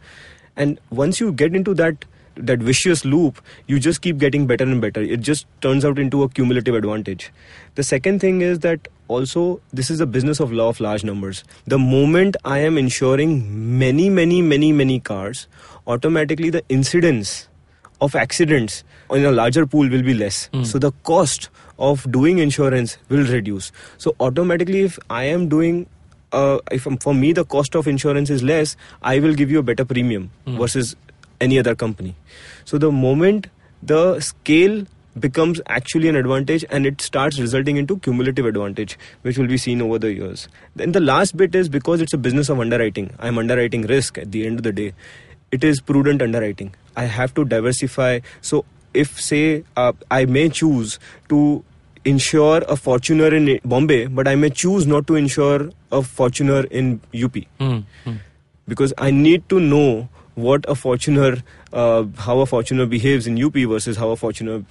and 0.56 0.80
once 0.90 1.20
you 1.20 1.32
get 1.44 1.54
into 1.54 1.74
that 1.82 2.04
that 2.46 2.58
vicious 2.60 3.04
loop 3.04 3.40
you 3.66 3.78
just 3.78 4.00
keep 4.02 4.18
getting 4.18 4.46
better 4.46 4.64
and 4.64 4.80
better. 4.80 5.00
It 5.02 5.20
just 5.20 5.46
turns 5.60 5.84
out 5.84 5.98
into 5.98 6.22
a 6.22 6.28
cumulative 6.28 6.74
advantage. 6.74 7.32
The 7.74 7.82
second 7.82 8.20
thing 8.20 8.40
is 8.40 8.60
that 8.60 8.88
also 9.08 9.60
this 9.72 9.90
is 9.90 10.00
a 10.00 10.06
business 10.06 10.40
of 10.40 10.52
law 10.52 10.68
of 10.68 10.80
large 10.80 11.04
numbers. 11.04 11.44
The 11.66 11.78
moment 11.78 12.36
i 12.44 12.58
am 12.58 12.78
insuring 12.78 13.78
many 13.78 14.08
many 14.10 14.42
many 14.42 14.72
many 14.72 15.00
cars 15.00 15.46
automatically 15.86 16.50
the 16.50 16.62
incidence 16.68 17.48
of 18.00 18.14
accidents 18.14 18.82
in 19.10 19.24
a 19.24 19.32
larger 19.32 19.66
pool 19.66 19.88
will 19.88 20.02
be 20.02 20.14
less. 20.14 20.48
So 20.64 20.78
the 20.78 20.92
cost 21.02 21.48
of 21.78 22.10
doing 22.10 22.38
insurance 22.38 22.96
will 23.08 23.26
reduce. 23.26 23.72
So 23.98 24.14
automatically 24.20 24.82
if 24.82 24.98
i 25.10 25.24
am 25.24 25.48
doing 25.48 25.86
uh, 26.32 26.58
if 26.70 26.86
for 27.02 27.12
me 27.12 27.32
the 27.32 27.44
cost 27.44 27.74
of 27.74 27.88
insurance 27.88 28.30
is 28.30 28.42
less 28.42 28.76
i 29.02 29.18
will 29.18 29.34
give 29.34 29.50
you 29.50 29.58
a 29.58 29.62
better 29.64 29.84
premium 29.84 30.30
versus 30.46 30.94
any 31.40 31.58
other 31.58 31.74
company. 31.74 32.14
So 32.64 32.78
the 32.78 32.92
moment 32.92 33.48
the 33.82 34.20
scale 34.20 34.86
becomes 35.18 35.60
actually 35.66 36.08
an 36.08 36.16
advantage 36.16 36.64
and 36.70 36.86
it 36.86 37.00
starts 37.00 37.38
resulting 37.38 37.76
into 37.76 37.98
cumulative 37.98 38.46
advantage 38.46 38.98
which 39.22 39.38
will 39.38 39.48
be 39.48 39.56
seen 39.56 39.82
over 39.82 39.98
the 39.98 40.12
years. 40.12 40.48
Then 40.76 40.92
the 40.92 41.00
last 41.00 41.36
bit 41.36 41.54
is 41.54 41.68
because 41.68 42.00
it's 42.00 42.12
a 42.12 42.18
business 42.18 42.48
of 42.48 42.60
underwriting 42.60 43.12
i'm 43.18 43.38
underwriting 43.38 43.82
risk 43.82 44.18
at 44.18 44.30
the 44.30 44.46
end 44.46 44.58
of 44.58 44.62
the 44.62 44.72
day 44.72 44.92
it 45.50 45.64
is 45.64 45.80
prudent 45.80 46.22
underwriting. 46.22 46.72
I 46.96 47.04
have 47.04 47.34
to 47.34 47.44
diversify. 47.44 48.20
So 48.40 48.64
if 48.94 49.20
say 49.20 49.64
uh, 49.76 49.92
i 50.10 50.24
may 50.24 50.48
choose 50.48 50.98
to 51.28 51.64
insure 52.04 52.58
a 52.58 52.74
fortuner 52.74 53.32
in 53.32 53.60
bombay 53.64 54.06
but 54.06 54.26
i 54.26 54.34
may 54.34 54.50
choose 54.50 54.86
not 54.86 55.06
to 55.06 55.14
insure 55.14 55.70
a 55.92 56.00
fortuner 56.00 56.64
in 56.70 57.00
up 57.14 57.36
Hmm, 57.58 57.78
hmm. 58.04 58.16
because 58.66 58.92
I 58.98 59.10
need 59.10 59.48
to 59.48 59.60
know 59.60 60.08
what 60.34 60.64
a 60.68 60.74
Fortuner, 60.74 61.42
uh, 61.72 62.04
how 62.16 62.40
a 62.40 62.46
Fortuner 62.46 62.88
behaves 62.88 63.26
in 63.26 63.42
UP 63.42 63.54
versus 63.54 63.96
how 63.96 64.10
a 64.10 64.16
Fortuner 64.16 64.64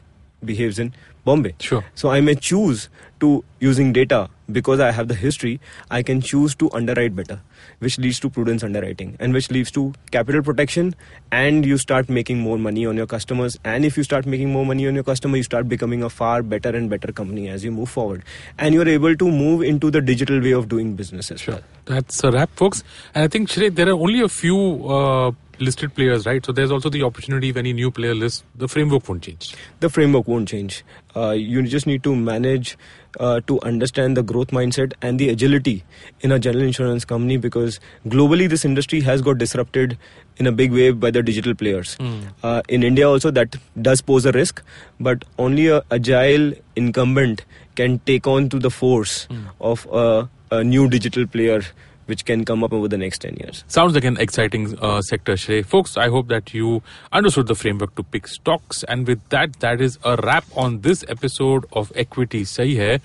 behaves 0.44 0.80
in 0.80 0.94
Bombay. 1.26 1.54
Sure. 1.60 1.84
So 1.96 2.10
I 2.10 2.22
may 2.22 2.36
choose 2.36 2.90
to 3.20 3.44
using 3.60 3.92
data 3.92 4.30
because 4.52 4.80
I 4.80 4.92
have 4.92 5.10
the 5.10 5.14
history. 5.16 5.60
I 5.92 6.02
can 6.02 6.22
choose 6.22 6.56
to 6.56 6.72
underwrite 6.72 7.16
better, 7.16 7.42
which 7.80 7.98
leads 8.00 8.20
to 8.22 8.30
prudence 8.30 8.64
underwriting, 8.64 9.18
and 9.20 9.34
which 9.34 9.52
leads 9.52 9.70
to 9.72 9.94
capital 10.12 10.42
protection. 10.42 10.96
And 11.32 11.66
you 11.66 11.78
start 11.78 12.10
making 12.10 12.40
more 12.40 12.58
money 12.58 12.86
on 12.86 12.96
your 12.96 13.06
customers. 13.06 13.60
And 13.66 13.86
if 13.86 13.98
you 13.98 14.04
start 14.04 14.26
making 14.26 14.52
more 14.52 14.66
money 14.66 14.88
on 14.88 14.96
your 14.96 15.04
customer, 15.04 15.38
you 15.38 15.44
start 15.44 15.68
becoming 15.68 16.04
a 16.04 16.10
far 16.10 16.42
better 16.42 16.70
and 16.70 16.90
better 16.90 17.12
company 17.12 17.50
as 17.50 17.64
you 17.64 17.72
move 17.72 17.90
forward. 17.90 18.24
And 18.58 18.74
you 18.74 18.82
are 18.82 18.88
able 18.88 19.16
to 19.16 19.30
move 19.30 19.62
into 19.62 19.92
the 19.92 20.02
digital 20.02 20.40
way 20.40 20.52
of 20.52 20.70
doing 20.70 20.96
business 20.96 21.32
as 21.32 21.46
well. 21.46 21.62
That's 21.86 22.24
a 22.24 22.32
wrap, 22.32 22.50
folks. 22.56 22.84
And 23.14 23.26
I 23.26 23.28
think, 23.28 23.50
Shrey, 23.50 23.76
there 23.76 23.90
are 23.90 24.00
only 24.00 24.22
a 24.22 24.30
few 24.30 24.88
uh, 24.88 25.32
listed 25.60 25.94
players, 25.96 26.26
right? 26.26 26.46
So 26.46 26.52
there's 26.52 26.72
also 26.72 26.90
the 26.90 27.04
opportunity 27.04 27.50
if 27.50 27.58
any 27.58 27.74
new 27.74 27.92
player 27.92 28.16
lists, 28.16 28.44
the 28.56 28.68
framework 28.68 29.08
won't 29.10 29.24
change. 29.24 29.56
the 29.80 29.90
framework 29.90 30.28
won't 30.28 30.48
change. 30.50 30.84
Uh, 31.16 31.32
you 31.32 31.62
just 31.64 31.88
need 31.88 32.04
to 32.04 32.16
manage 32.16 32.78
uh, 33.20 33.42
to 33.48 33.60
understand 33.62 34.16
the 34.16 34.22
growth 34.24 34.50
mindset 34.50 34.94
and 35.02 35.20
the 35.20 35.30
agility 35.30 35.84
in 36.22 36.32
a 36.32 36.38
general 36.40 36.64
insurance 36.64 37.04
company 37.06 37.38
because 37.38 37.80
globally 38.08 38.48
this 38.48 38.64
industry 38.64 39.02
has 39.02 39.22
got 39.22 39.38
disrupted 39.38 39.98
in 40.38 40.48
a 40.48 40.52
big 40.52 40.72
way 40.72 40.92
by 40.92 41.10
the 41.12 41.24
digital 41.24 41.54
players. 41.56 41.98
Uh, 42.44 42.62
in 42.70 42.84
India 42.84 43.10
also 43.10 43.32
that 43.32 43.56
does 43.82 44.02
pose 44.02 44.26
a 44.26 44.32
risk, 44.32 44.62
but 45.00 45.26
only 45.38 45.68
a 45.68 45.82
agile 45.92 46.54
incumbent 46.76 47.44
can 47.76 48.00
take 48.06 48.28
on 48.28 48.50
to 48.50 48.60
the 48.60 48.70
force 48.70 49.28
of 49.60 49.88
a, 49.92 50.30
a 50.52 50.64
new 50.64 50.88
digital 50.90 51.26
player 51.26 51.62
which 52.10 52.26
can 52.26 52.44
come 52.44 52.64
up 52.64 52.74
over 52.74 52.88
the 52.88 52.98
next 52.98 53.20
10 53.20 53.36
years. 53.36 53.64
Sounds 53.68 53.94
like 53.94 54.04
an 54.04 54.18
exciting 54.18 54.78
uh, 54.80 55.02
sector, 55.02 55.34
Shrey. 55.34 55.66
Folks, 55.66 55.96
I 55.96 56.10
hope 56.10 56.28
that 56.28 56.54
you 56.54 56.82
understood 57.14 57.48
the 57.48 57.56
framework 57.56 57.96
to 57.96 58.04
pick 58.04 58.28
stocks. 58.28 58.84
And 58.84 59.08
with 59.08 59.28
that, 59.30 59.60
that 59.62 59.80
is 59.80 59.98
a 60.04 60.18
wrap 60.18 60.46
on 60.58 60.82
this 60.82 61.06
episode 61.08 61.66
of 61.72 61.92
Equity 61.96 62.42
Sahi 62.44 62.78
Hai, 62.78 63.00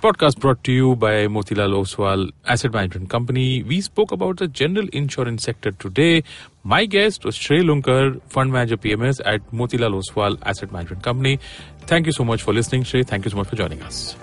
podcast 0.00 0.38
brought 0.38 0.62
to 0.64 0.72
you 0.72 0.96
by 0.96 1.26
Motilal 1.26 1.74
Oswal 1.80 2.30
Asset 2.44 2.72
Management 2.72 3.08
Company. 3.08 3.62
We 3.62 3.80
spoke 3.80 4.12
about 4.12 4.38
the 4.38 4.48
general 4.48 4.88
insurance 4.92 5.44
sector 5.44 5.70
today. 5.72 6.24
My 6.64 6.84
guest 6.86 7.24
was 7.24 7.36
Shrey 7.36 7.62
Lunkar, 7.62 8.20
Fund 8.28 8.52
Manager 8.52 8.76
PMS 8.76 9.20
at 9.24 9.48
Motilal 9.52 10.02
Oswal 10.02 10.38
Asset 10.42 10.72
Management 10.72 11.02
Company. 11.02 11.38
Thank 11.82 12.06
you 12.06 12.12
so 12.12 12.24
much 12.24 12.42
for 12.42 12.52
listening, 12.52 12.82
Shrey. 12.82 13.06
Thank 13.06 13.24
you 13.24 13.30
so 13.30 13.36
much 13.36 13.48
for 13.48 13.56
joining 13.56 13.82
us. 13.82 14.16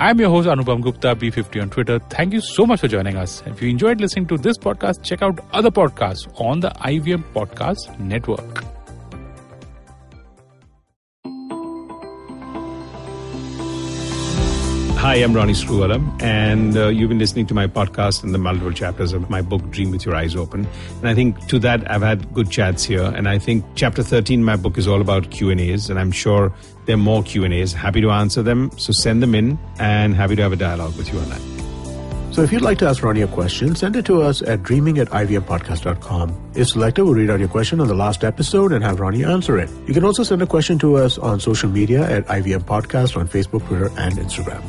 I'm 0.00 0.18
your 0.18 0.30
host 0.30 0.48
Anupam 0.48 0.80
Gupta, 0.80 1.14
B50 1.14 1.60
on 1.60 1.68
Twitter. 1.68 1.98
Thank 1.98 2.32
you 2.32 2.40
so 2.40 2.64
much 2.64 2.80
for 2.80 2.88
joining 2.88 3.16
us. 3.16 3.42
If 3.44 3.60
you 3.60 3.68
enjoyed 3.68 4.00
listening 4.00 4.26
to 4.28 4.38
this 4.38 4.56
podcast, 4.56 5.02
check 5.02 5.20
out 5.20 5.38
other 5.52 5.70
podcasts 5.70 6.26
on 6.40 6.60
the 6.60 6.70
IVM 6.70 7.22
Podcast 7.34 8.00
Network. 8.00 8.64
Hi, 15.10 15.16
I'm 15.16 15.34
Ronnie 15.34 15.54
Screwvala, 15.54 16.22
and 16.22 16.76
uh, 16.76 16.86
you've 16.86 17.08
been 17.08 17.18
listening 17.18 17.44
to 17.46 17.52
my 17.52 17.66
podcast 17.66 18.22
and 18.22 18.32
the 18.32 18.38
multiple 18.38 18.72
chapters 18.72 19.12
of 19.12 19.28
my 19.28 19.42
book, 19.42 19.68
Dream 19.72 19.90
with 19.90 20.06
Your 20.06 20.14
Eyes 20.14 20.36
Open. 20.36 20.68
And 21.00 21.08
I 21.08 21.16
think 21.16 21.48
to 21.48 21.58
that, 21.58 21.90
I've 21.90 22.00
had 22.00 22.32
good 22.32 22.48
chats 22.48 22.84
here. 22.84 23.02
And 23.02 23.28
I 23.28 23.36
think 23.36 23.64
chapter 23.74 24.04
13, 24.04 24.44
my 24.44 24.54
book 24.54 24.78
is 24.78 24.86
all 24.86 25.00
about 25.00 25.32
Q&As, 25.32 25.90
and 25.90 25.98
I'm 25.98 26.12
sure 26.12 26.54
there 26.86 26.94
are 26.94 26.96
more 26.96 27.24
Q&As. 27.24 27.72
Happy 27.72 28.00
to 28.02 28.12
answer 28.12 28.40
them, 28.40 28.70
so 28.76 28.92
send 28.92 29.20
them 29.20 29.34
in, 29.34 29.58
and 29.80 30.14
happy 30.14 30.36
to 30.36 30.42
have 30.42 30.52
a 30.52 30.56
dialogue 30.56 30.96
with 30.96 31.12
you 31.12 31.18
on 31.18 31.28
that. 31.28 32.32
So 32.32 32.42
if 32.42 32.52
you'd 32.52 32.62
like 32.62 32.78
to 32.78 32.86
ask 32.86 33.02
Ronnie 33.02 33.22
a 33.22 33.26
question, 33.26 33.74
send 33.74 33.96
it 33.96 34.04
to 34.04 34.22
us 34.22 34.42
at 34.42 34.62
dreaming 34.62 34.98
at 34.98 35.08
ivmpodcast.com. 35.08 36.52
If 36.54 36.68
selected, 36.68 37.02
we'll 37.02 37.14
read 37.14 37.30
out 37.30 37.40
your 37.40 37.48
question 37.48 37.80
on 37.80 37.88
the 37.88 37.94
last 37.94 38.22
episode 38.22 38.70
and 38.70 38.84
have 38.84 39.00
Ronnie 39.00 39.24
answer 39.24 39.58
it. 39.58 39.70
You 39.88 39.92
can 39.92 40.04
also 40.04 40.22
send 40.22 40.40
a 40.40 40.46
question 40.46 40.78
to 40.78 40.98
us 40.98 41.18
on 41.18 41.40
social 41.40 41.68
media 41.68 42.08
at 42.08 42.24
IVM 42.28 42.62
Podcast 42.62 43.16
on 43.16 43.26
Facebook, 43.26 43.66
Twitter, 43.66 43.90
and 43.98 44.14
Instagram. 44.14 44.62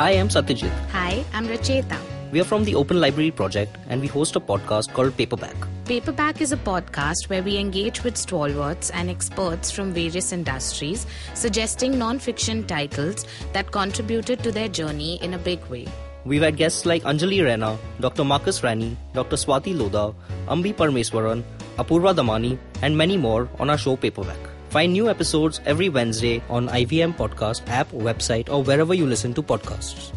Hi, 0.00 0.12
I'm 0.12 0.28
Satyajit. 0.30 0.76
Hi, 0.92 1.22
I'm 1.34 1.46
Racheta. 1.46 1.96
We 2.32 2.40
are 2.40 2.44
from 2.50 2.64
the 2.64 2.74
Open 2.74 3.02
Library 3.02 3.30
Project 3.30 3.76
and 3.90 4.00
we 4.00 4.06
host 4.06 4.34
a 4.34 4.40
podcast 4.40 4.94
called 4.94 5.14
Paperback. 5.14 5.54
Paperback 5.84 6.40
is 6.40 6.52
a 6.52 6.56
podcast 6.56 7.28
where 7.28 7.42
we 7.42 7.58
engage 7.58 8.02
with 8.02 8.16
stalwarts 8.16 8.88
and 8.88 9.10
experts 9.10 9.70
from 9.70 9.92
various 9.92 10.32
industries, 10.32 11.06
suggesting 11.34 11.98
non-fiction 11.98 12.66
titles 12.66 13.26
that 13.52 13.72
contributed 13.72 14.42
to 14.42 14.50
their 14.50 14.68
journey 14.68 15.22
in 15.22 15.34
a 15.34 15.38
big 15.38 15.62
way. 15.66 15.86
We've 16.24 16.40
had 16.40 16.56
guests 16.56 16.86
like 16.86 17.02
Anjali 17.02 17.44
Rana, 17.44 17.76
Dr. 18.00 18.24
Marcus 18.24 18.62
Ranney, 18.62 18.96
Dr. 19.12 19.36
Swati 19.36 19.76
Lodha, 19.76 20.14
Ambi 20.46 20.74
Parameswaran, 20.74 21.42
Apurva 21.76 22.14
Damani, 22.14 22.58
and 22.80 22.96
many 22.96 23.18
more 23.18 23.50
on 23.58 23.68
our 23.68 23.76
show 23.76 23.96
Paperback. 23.96 24.49
Find 24.70 24.92
new 24.92 25.10
episodes 25.10 25.60
every 25.66 25.88
Wednesday 25.88 26.40
on 26.48 26.68
IVM 26.68 27.14
Podcast 27.14 27.66
app, 27.68 27.90
website, 27.90 28.48
or 28.48 28.62
wherever 28.62 28.94
you 28.94 29.04
listen 29.04 29.34
to 29.34 29.42
podcasts. 29.42 30.12